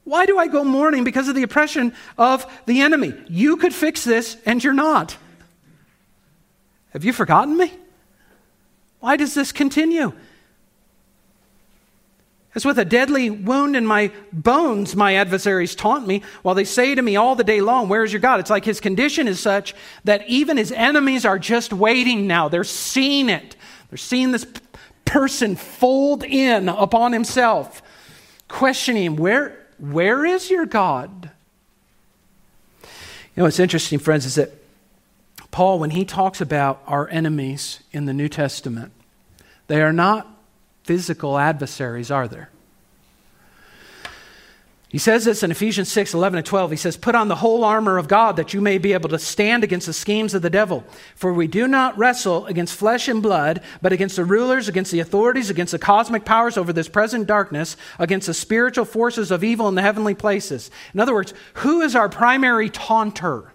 Why 0.05 0.26
do 0.26 0.38
I 0.38 0.48
go 0.48 0.64
mourning 0.64 1.05
because 1.05 1.28
of 1.28 1.34
the 1.34 1.42
oppression 1.42 1.94
of 2.18 2.50
the 2.66 2.80
enemy? 2.80 3.14
You 3.28 3.57
could 3.57 3.72
fix 3.72 4.03
this, 4.03 4.36
and 4.44 4.62
you're 4.64 4.72
not. 4.72 5.16
Have 6.93 7.05
you 7.05 7.12
forgotten 7.12 7.57
me? 7.57 7.72
Why 9.01 9.16
does 9.16 9.34
this 9.34 9.51
continue? 9.51 10.12
As 12.55 12.66
with 12.66 12.78
a 12.78 12.84
deadly 12.84 13.30
wound 13.30 13.76
in 13.76 13.86
my 13.86 14.12
bones, 14.30 14.95
my 14.95 15.14
adversaries 15.14 15.74
taunt 15.74 16.07
me, 16.07 16.22
while 16.43 16.55
they 16.55 16.64
say 16.64 16.95
to 16.95 17.01
me 17.01 17.16
all 17.16 17.34
the 17.34 17.45
day 17.45 17.62
long, 17.62 17.88
Where 17.88 18.05
is 18.05 18.12
your 18.12 18.20
God? 18.20 18.40
It's 18.40 18.51
like 18.51 18.64
his 18.64 18.78
condition 18.78 19.26
is 19.26 19.40
such 19.40 19.74
that 20.05 20.28
even 20.28 20.59
his 20.59 20.70
enemies 20.70 21.24
are 21.24 21.38
just 21.38 21.72
waiting 21.72 22.26
now. 22.26 22.49
They're 22.49 22.62
seeing 22.62 23.30
it. 23.30 23.57
They're 23.88 23.97
seeing 23.97 24.32
this 24.32 24.47
person 25.07 25.57
fold 25.57 26.24
in 26.24 26.68
upon 26.68 27.12
himself, 27.12 27.82
questioning 28.49 29.05
him, 29.05 29.16
Where, 29.16 29.59
where 29.78 30.26
is 30.26 30.51
your 30.51 30.66
God? 30.66 31.30
You 32.82 32.88
know 33.40 33.45
what's 33.45 33.61
interesting, 33.61 33.99
friends, 33.99 34.26
is 34.26 34.34
that 34.34 34.53
Paul, 35.53 35.78
when 35.78 35.90
he 35.90 36.05
talks 36.05 36.40
about 36.40 36.82
our 36.86 37.09
enemies 37.11 37.80
in 37.92 38.07
the 38.07 38.14
New 38.14 38.28
Testament, 38.28 38.90
they 39.68 39.82
are 39.82 39.92
not 39.92 40.26
physical 40.82 41.38
adversaries, 41.38 42.11
are 42.11 42.26
there? 42.26 42.48
He 44.88 44.98
says 44.98 45.24
this 45.24 45.42
in 45.42 45.50
Ephesians 45.50 45.90
6 45.90 46.12
11 46.12 46.38
and 46.38 46.46
12. 46.46 46.70
He 46.70 46.76
says, 46.76 46.96
Put 46.96 47.14
on 47.14 47.28
the 47.28 47.36
whole 47.36 47.64
armor 47.64 47.96
of 47.96 48.09
God 48.09 48.36
that 48.36 48.53
you 48.53 48.61
may 48.61 48.76
be 48.76 48.92
able 48.92 49.09
to 49.11 49.18
stand 49.18 49.62
against 49.62 49.86
the 49.86 49.92
schemes 49.92 50.34
of 50.34 50.42
the 50.42 50.50
devil. 50.50 50.84
For 51.16 51.32
we 51.32 51.46
do 51.46 51.66
not 51.66 51.96
wrestle 51.96 52.46
against 52.46 52.74
flesh 52.74 53.09
and 53.09 53.22
blood, 53.22 53.62
but 53.80 53.92
against 53.92 54.16
the 54.16 54.24
rulers, 54.24 54.68
against 54.68 54.90
the 54.90 55.00
authorities, 55.00 55.48
against 55.48 55.72
the 55.72 55.78
cosmic 55.78 56.26
powers 56.26 56.59
over 56.59 56.74
this 56.74 56.88
present 56.88 57.26
darkness, 57.26 57.76
against 57.98 58.26
the 58.26 58.34
spiritual 58.34 58.84
forces 58.84 59.30
of 59.30 59.44
evil 59.44 59.68
in 59.68 59.74
the 59.74 59.82
heavenly 59.82 60.14
places. 60.14 60.70
In 60.92 61.00
other 61.00 61.14
words, 61.14 61.32
who 61.55 61.80
is 61.80 61.96
our 61.96 62.11
primary 62.11 62.68
taunter? 62.68 63.51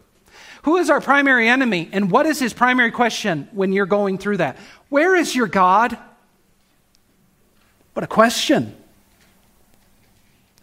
Who 0.64 0.78
is 0.78 0.90
our 0.90 1.02
primary 1.02 1.48
enemy? 1.48 1.90
And 1.92 2.12
what 2.12 2.26
is 2.26 2.40
his 2.40 2.54
primary 2.54 2.92
question 2.92 3.48
when 3.52 3.74
you're 3.74 3.86
going 3.86 4.18
through 4.18 4.38
that? 4.38 4.58
Where 4.90 5.16
is 5.16 5.36
your 5.36 5.48
God? 5.48 5.98
What 7.94 8.04
a 8.04 8.08
question. 8.08 8.76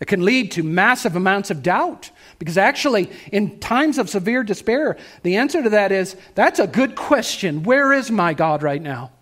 It 0.00 0.06
can 0.06 0.24
lead 0.24 0.52
to 0.52 0.62
massive 0.62 1.16
amounts 1.16 1.50
of 1.50 1.62
doubt. 1.62 2.10
Because 2.38 2.58
actually, 2.58 3.10
in 3.32 3.58
times 3.60 3.96
of 3.98 4.10
severe 4.10 4.42
despair, 4.42 4.96
the 5.22 5.36
answer 5.36 5.62
to 5.62 5.70
that 5.70 5.92
is 5.92 6.16
that's 6.34 6.58
a 6.58 6.66
good 6.66 6.96
question. 6.96 7.62
Where 7.62 7.92
is 7.92 8.10
my 8.10 8.34
God 8.34 8.62
right 8.62 8.82
now? 8.82 9.12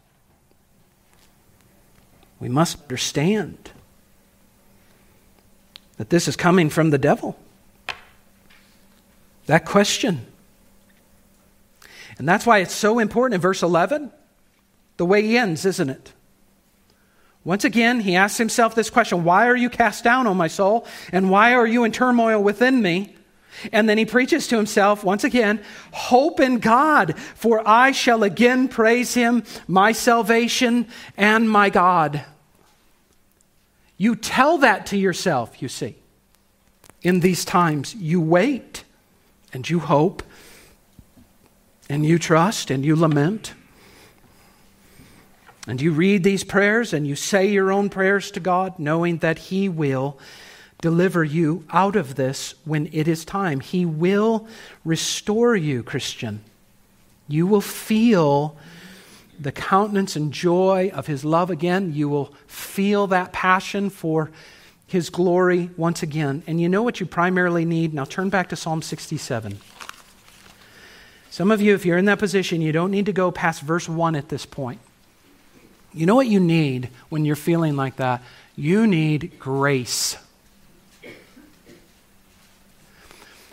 We 2.40 2.48
must 2.48 2.82
understand 2.82 3.70
that 5.98 6.10
this 6.10 6.26
is 6.26 6.34
coming 6.34 6.68
from 6.68 6.90
the 6.90 6.98
devil. 6.98 7.38
That 9.46 9.64
question. 9.64 10.26
And 12.18 12.28
that's 12.28 12.46
why 12.46 12.58
it's 12.58 12.74
so 12.74 12.98
important 12.98 13.36
in 13.36 13.40
verse 13.40 13.62
11, 13.62 14.12
the 14.96 15.06
way 15.06 15.22
he 15.22 15.38
ends, 15.38 15.64
isn't 15.64 15.90
it? 15.90 16.12
Once 17.44 17.64
again, 17.64 18.00
he 18.00 18.14
asks 18.14 18.38
himself 18.38 18.74
this 18.74 18.90
question 18.90 19.24
Why 19.24 19.48
are 19.48 19.56
you 19.56 19.68
cast 19.68 20.04
down, 20.04 20.26
O 20.26 20.34
my 20.34 20.48
soul? 20.48 20.86
And 21.10 21.30
why 21.30 21.54
are 21.54 21.66
you 21.66 21.84
in 21.84 21.92
turmoil 21.92 22.42
within 22.42 22.80
me? 22.80 23.16
And 23.72 23.88
then 23.88 23.98
he 23.98 24.04
preaches 24.04 24.46
to 24.48 24.56
himself 24.56 25.04
once 25.04 25.24
again 25.24 25.60
Hope 25.92 26.40
in 26.40 26.58
God, 26.58 27.18
for 27.18 27.66
I 27.66 27.92
shall 27.92 28.22
again 28.22 28.68
praise 28.68 29.14
him, 29.14 29.42
my 29.66 29.92
salvation 29.92 30.86
and 31.16 31.50
my 31.50 31.68
God. 31.68 32.24
You 33.96 34.16
tell 34.16 34.58
that 34.58 34.86
to 34.86 34.96
yourself, 34.96 35.60
you 35.60 35.68
see. 35.68 35.96
In 37.02 37.20
these 37.20 37.44
times, 37.44 37.94
you 37.94 38.20
wait 38.20 38.84
and 39.52 39.68
you 39.68 39.80
hope 39.80 40.22
and 41.92 42.06
you 42.06 42.18
trust 42.18 42.70
and 42.70 42.86
you 42.86 42.96
lament. 42.96 43.52
And 45.66 45.78
you 45.78 45.92
read 45.92 46.24
these 46.24 46.42
prayers 46.42 46.94
and 46.94 47.06
you 47.06 47.14
say 47.14 47.46
your 47.50 47.70
own 47.70 47.90
prayers 47.90 48.30
to 48.30 48.40
God, 48.40 48.78
knowing 48.78 49.18
that 49.18 49.38
He 49.38 49.68
will 49.68 50.18
deliver 50.80 51.22
you 51.22 51.66
out 51.68 51.94
of 51.94 52.14
this 52.14 52.54
when 52.64 52.88
it 52.94 53.08
is 53.08 53.26
time. 53.26 53.60
He 53.60 53.84
will 53.84 54.48
restore 54.86 55.54
you, 55.54 55.82
Christian. 55.82 56.42
You 57.28 57.46
will 57.46 57.60
feel 57.60 58.56
the 59.38 59.52
countenance 59.52 60.16
and 60.16 60.32
joy 60.32 60.90
of 60.94 61.06
His 61.06 61.26
love 61.26 61.50
again. 61.50 61.92
You 61.92 62.08
will 62.08 62.32
feel 62.46 63.06
that 63.08 63.34
passion 63.34 63.90
for 63.90 64.30
His 64.86 65.10
glory 65.10 65.68
once 65.76 66.02
again. 66.02 66.42
And 66.46 66.58
you 66.58 66.70
know 66.70 66.82
what 66.82 67.00
you 67.00 67.06
primarily 67.06 67.66
need? 67.66 67.92
Now 67.92 68.06
turn 68.06 68.30
back 68.30 68.48
to 68.48 68.56
Psalm 68.56 68.80
67. 68.80 69.58
Some 71.32 71.50
of 71.50 71.62
you, 71.62 71.72
if 71.72 71.86
you're 71.86 71.96
in 71.96 72.04
that 72.04 72.18
position, 72.18 72.60
you 72.60 72.72
don't 72.72 72.90
need 72.90 73.06
to 73.06 73.12
go 73.14 73.30
past 73.30 73.62
verse 73.62 73.88
1 73.88 74.16
at 74.16 74.28
this 74.28 74.44
point. 74.44 74.78
You 75.94 76.04
know 76.04 76.14
what 76.14 76.26
you 76.26 76.38
need 76.38 76.90
when 77.08 77.24
you're 77.24 77.36
feeling 77.36 77.74
like 77.74 77.96
that? 77.96 78.22
You 78.54 78.86
need 78.86 79.38
grace. 79.38 80.18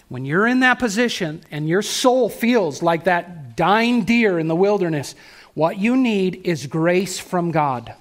When 0.09 0.25
you're 0.25 0.45
in 0.45 0.59
that 0.59 0.77
position 0.77 1.41
and 1.51 1.69
your 1.69 1.81
soul 1.81 2.27
feels 2.27 2.83
like 2.83 3.05
that 3.05 3.55
dying 3.55 4.03
deer 4.03 4.37
in 4.37 4.49
the 4.49 4.57
wilderness, 4.57 5.15
what 5.53 5.77
you 5.77 5.95
need 5.95 6.41
is 6.43 6.67
grace 6.67 7.17
from 7.17 7.51
God. 7.51 7.93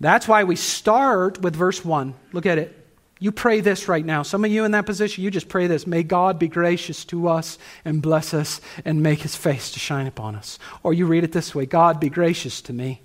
That's 0.00 0.26
why 0.26 0.42
we 0.42 0.56
start 0.56 1.40
with 1.40 1.54
verse 1.54 1.84
1. 1.84 2.12
Look 2.32 2.44
at 2.44 2.58
it. 2.58 2.83
You 3.24 3.32
pray 3.32 3.60
this 3.60 3.88
right 3.88 4.04
now. 4.04 4.22
Some 4.22 4.44
of 4.44 4.50
you 4.50 4.66
in 4.66 4.72
that 4.72 4.84
position, 4.84 5.24
you 5.24 5.30
just 5.30 5.48
pray 5.48 5.66
this. 5.66 5.86
May 5.86 6.02
God 6.02 6.38
be 6.38 6.46
gracious 6.46 7.06
to 7.06 7.28
us 7.28 7.56
and 7.82 8.02
bless 8.02 8.34
us 8.34 8.60
and 8.84 9.02
make 9.02 9.22
his 9.22 9.34
face 9.34 9.70
to 9.70 9.78
shine 9.78 10.06
upon 10.06 10.36
us. 10.36 10.58
Or 10.82 10.92
you 10.92 11.06
read 11.06 11.24
it 11.24 11.32
this 11.32 11.54
way 11.54 11.64
God 11.64 11.98
be 11.98 12.10
gracious 12.10 12.60
to 12.60 12.74
me. 12.74 13.00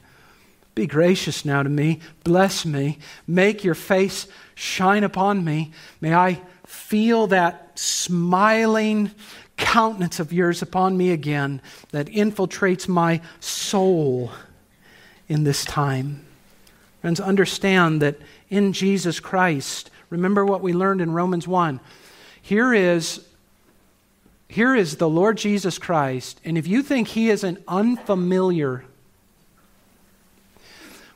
Be 0.75 0.87
gracious 0.87 1.45
now 1.45 1.63
to 1.63 1.69
me. 1.69 2.01
Bless 2.25 2.65
me. 2.65 2.97
Make 3.27 3.63
your 3.63 3.75
face 3.75 4.27
shine 4.55 5.05
upon 5.05 5.45
me. 5.45 5.71
May 6.01 6.13
I 6.13 6.41
feel 6.65 7.27
that 7.27 7.79
smiling 7.79 9.11
countenance 9.55 10.19
of 10.19 10.33
yours 10.33 10.61
upon 10.61 10.97
me 10.97 11.11
again 11.11 11.61
that 11.91 12.07
infiltrates 12.07 12.89
my 12.89 13.21
soul 13.39 14.31
in 15.29 15.45
this 15.45 15.63
time. 15.63 16.25
Friends, 16.99 17.21
understand 17.21 18.01
that 18.01 18.17
in 18.49 18.73
Jesus 18.73 19.21
Christ, 19.21 19.89
Remember 20.09 20.45
what 20.45 20.61
we 20.61 20.73
learned 20.73 21.01
in 21.01 21.11
Romans 21.11 21.47
1. 21.47 21.79
Here 22.41 22.73
is, 22.73 23.25
here 24.47 24.75
is 24.75 24.97
the 24.97 25.09
Lord 25.09 25.37
Jesus 25.37 25.77
Christ, 25.77 26.41
and 26.43 26.57
if 26.57 26.67
you 26.67 26.81
think 26.81 27.09
he 27.09 27.29
is 27.29 27.43
an 27.43 27.63
unfamiliar 27.67 28.85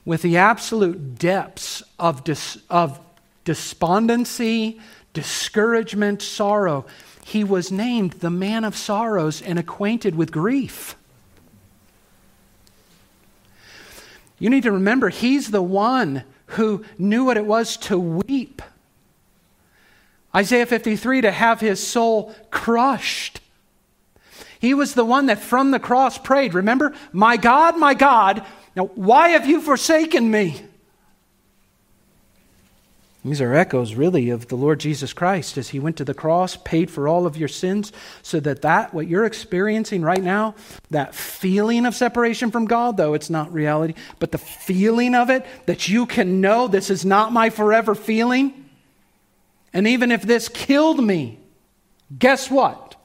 with 0.05 0.21
the 0.21 0.37
absolute 0.37 1.17
depths 1.17 1.81
of, 1.97 2.23
dis, 2.23 2.57
of 2.69 2.99
despondency, 3.45 4.79
discouragement, 5.13 6.21
sorrow, 6.21 6.85
he 7.25 7.43
was 7.43 7.71
named 7.71 8.13
the 8.13 8.29
man 8.29 8.63
of 8.63 8.75
sorrows 8.75 9.41
and 9.41 9.57
acquainted 9.57 10.13
with 10.13 10.31
grief. 10.31 10.95
You 14.37 14.49
need 14.49 14.63
to 14.63 14.73
remember, 14.73 15.09
he's 15.09 15.51
the 15.51 15.61
one 15.61 16.25
who 16.47 16.83
knew 16.97 17.23
what 17.23 17.37
it 17.37 17.45
was 17.45 17.77
to 17.77 17.97
weep 17.97 18.61
Isaiah 20.35 20.65
53 20.65 21.21
to 21.21 21.31
have 21.31 21.59
his 21.59 21.85
soul 21.85 22.33
crushed. 22.49 23.39
He 24.59 24.73
was 24.73 24.93
the 24.93 25.05
one 25.05 25.25
that 25.27 25.39
from 25.39 25.71
the 25.71 25.79
cross 25.79 26.17
prayed, 26.17 26.53
remember? 26.53 26.93
My 27.11 27.37
God, 27.37 27.77
my 27.77 27.93
God, 27.93 28.45
now 28.75 28.85
why 28.95 29.29
have 29.29 29.45
you 29.45 29.61
forsaken 29.61 30.31
me? 30.31 30.61
These 33.25 33.39
are 33.39 33.53
echoes, 33.53 33.95
really, 33.95 34.31
of 34.31 34.49
the 34.49 34.57
Lord 34.57 34.81
Jesus 34.81 35.13
Christ 35.13 35.57
as 35.57 35.69
he 35.69 35.79
went 35.79 35.95
to 35.97 36.03
the 36.03 36.13
cross, 36.13 36.57
paid 36.57 36.91
for 36.91 37.07
all 37.07 37.25
of 37.25 37.37
your 37.37 37.47
sins, 37.47 37.93
so 38.21 38.41
that 38.41 38.63
that, 38.63 38.93
what 38.93 39.07
you're 39.07 39.23
experiencing 39.23 40.01
right 40.01 40.21
now, 40.21 40.55
that 40.89 41.15
feeling 41.15 41.85
of 41.85 41.95
separation 41.95 42.51
from 42.51 42.65
God, 42.65 42.97
though 42.97 43.13
it's 43.13 43.29
not 43.29 43.53
reality, 43.53 43.93
but 44.19 44.33
the 44.33 44.37
feeling 44.37 45.15
of 45.15 45.29
it, 45.29 45.45
that 45.67 45.87
you 45.87 46.05
can 46.05 46.41
know 46.41 46.67
this 46.67 46.89
is 46.89 47.05
not 47.05 47.31
my 47.31 47.49
forever 47.49 47.95
feeling. 47.95 48.62
And 49.73 49.87
even 49.87 50.11
if 50.11 50.21
this 50.21 50.47
killed 50.49 51.03
me, 51.03 51.39
guess 52.17 52.51
what? 52.51 52.95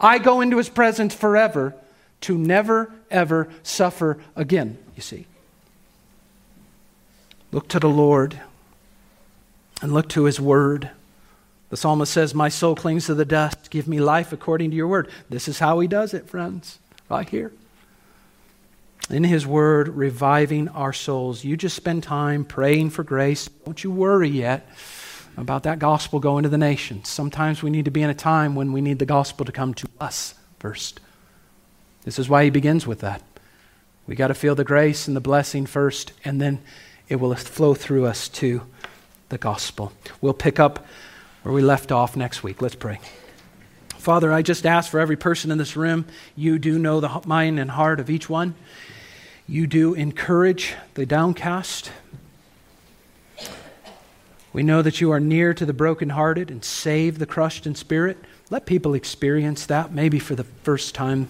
I 0.00 0.18
go 0.18 0.40
into 0.40 0.56
his 0.56 0.68
presence 0.68 1.14
forever 1.14 1.74
to 2.22 2.36
never, 2.36 2.92
ever 3.10 3.48
suffer 3.62 4.18
again, 4.34 4.78
you 4.96 5.02
see. 5.02 5.26
Look 7.52 7.68
to 7.68 7.78
the 7.80 7.88
Lord 7.88 8.40
and 9.82 9.92
look 9.92 10.08
to 10.10 10.24
his 10.24 10.40
word. 10.40 10.90
The 11.68 11.76
psalmist 11.76 12.12
says, 12.12 12.34
My 12.34 12.48
soul 12.48 12.74
clings 12.74 13.06
to 13.06 13.14
the 13.14 13.24
dust. 13.24 13.70
Give 13.70 13.86
me 13.86 14.00
life 14.00 14.32
according 14.32 14.70
to 14.70 14.76
your 14.76 14.88
word. 14.88 15.08
This 15.28 15.48
is 15.48 15.58
how 15.58 15.78
he 15.80 15.88
does 15.88 16.14
it, 16.14 16.28
friends, 16.28 16.78
right 17.08 17.28
here. 17.28 17.52
In 19.08 19.24
his 19.24 19.46
word, 19.46 19.88
reviving 19.88 20.68
our 20.68 20.92
souls. 20.92 21.44
You 21.44 21.56
just 21.56 21.76
spend 21.76 22.02
time 22.02 22.44
praying 22.44 22.90
for 22.90 23.02
grace. 23.02 23.48
Don't 23.64 23.82
you 23.82 23.90
worry 23.90 24.28
yet 24.28 24.68
about 25.40 25.62
that 25.64 25.78
gospel 25.78 26.20
going 26.20 26.42
to 26.42 26.48
the 26.48 26.58
nations. 26.58 27.08
Sometimes 27.08 27.62
we 27.62 27.70
need 27.70 27.84
to 27.86 27.90
be 27.90 28.02
in 28.02 28.10
a 28.10 28.14
time 28.14 28.54
when 28.54 28.72
we 28.72 28.80
need 28.80 28.98
the 28.98 29.06
gospel 29.06 29.44
to 29.46 29.52
come 29.52 29.74
to 29.74 29.88
us 30.00 30.34
first. 30.58 31.00
This 32.04 32.18
is 32.18 32.28
why 32.28 32.44
he 32.44 32.50
begins 32.50 32.86
with 32.86 33.00
that. 33.00 33.22
We 34.06 34.14
got 34.14 34.28
to 34.28 34.34
feel 34.34 34.54
the 34.54 34.64
grace 34.64 35.06
and 35.06 35.16
the 35.16 35.20
blessing 35.20 35.66
first, 35.66 36.12
and 36.24 36.40
then 36.40 36.60
it 37.08 37.16
will 37.16 37.34
flow 37.34 37.74
through 37.74 38.06
us 38.06 38.28
to 38.28 38.62
the 39.28 39.38
gospel. 39.38 39.92
We'll 40.20 40.34
pick 40.34 40.58
up 40.58 40.86
where 41.42 41.54
we 41.54 41.62
left 41.62 41.92
off 41.92 42.16
next 42.16 42.42
week. 42.42 42.60
Let's 42.60 42.74
pray. 42.74 43.00
Father, 43.96 44.32
I 44.32 44.42
just 44.42 44.66
ask 44.66 44.90
for 44.90 44.98
every 44.98 45.16
person 45.16 45.50
in 45.50 45.58
this 45.58 45.76
room, 45.76 46.06
you 46.34 46.58
do 46.58 46.78
know 46.78 47.00
the 47.00 47.20
mind 47.26 47.60
and 47.60 47.70
heart 47.70 48.00
of 48.00 48.10
each 48.10 48.28
one. 48.28 48.54
You 49.46 49.66
do 49.66 49.94
encourage 49.94 50.74
the 50.94 51.04
downcast. 51.04 51.90
We 54.52 54.62
know 54.62 54.82
that 54.82 55.00
you 55.00 55.12
are 55.12 55.20
near 55.20 55.54
to 55.54 55.64
the 55.64 55.72
brokenhearted 55.72 56.50
and 56.50 56.64
save 56.64 57.18
the 57.18 57.26
crushed 57.26 57.66
in 57.66 57.74
spirit. 57.74 58.18
Let 58.50 58.66
people 58.66 58.94
experience 58.94 59.66
that, 59.66 59.92
maybe 59.92 60.18
for 60.18 60.34
the 60.34 60.44
first 60.44 60.94
time. 60.94 61.28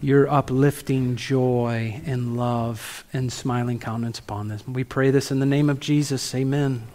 Your 0.00 0.28
uplifting 0.28 1.16
joy 1.16 2.00
and 2.06 2.36
love 2.36 3.04
and 3.12 3.32
smiling 3.32 3.78
countenance 3.78 4.18
upon 4.18 4.48
them. 4.48 4.60
We 4.68 4.84
pray 4.84 5.10
this 5.10 5.30
in 5.30 5.40
the 5.40 5.46
name 5.46 5.68
of 5.70 5.80
Jesus. 5.80 6.34
Amen. 6.34 6.86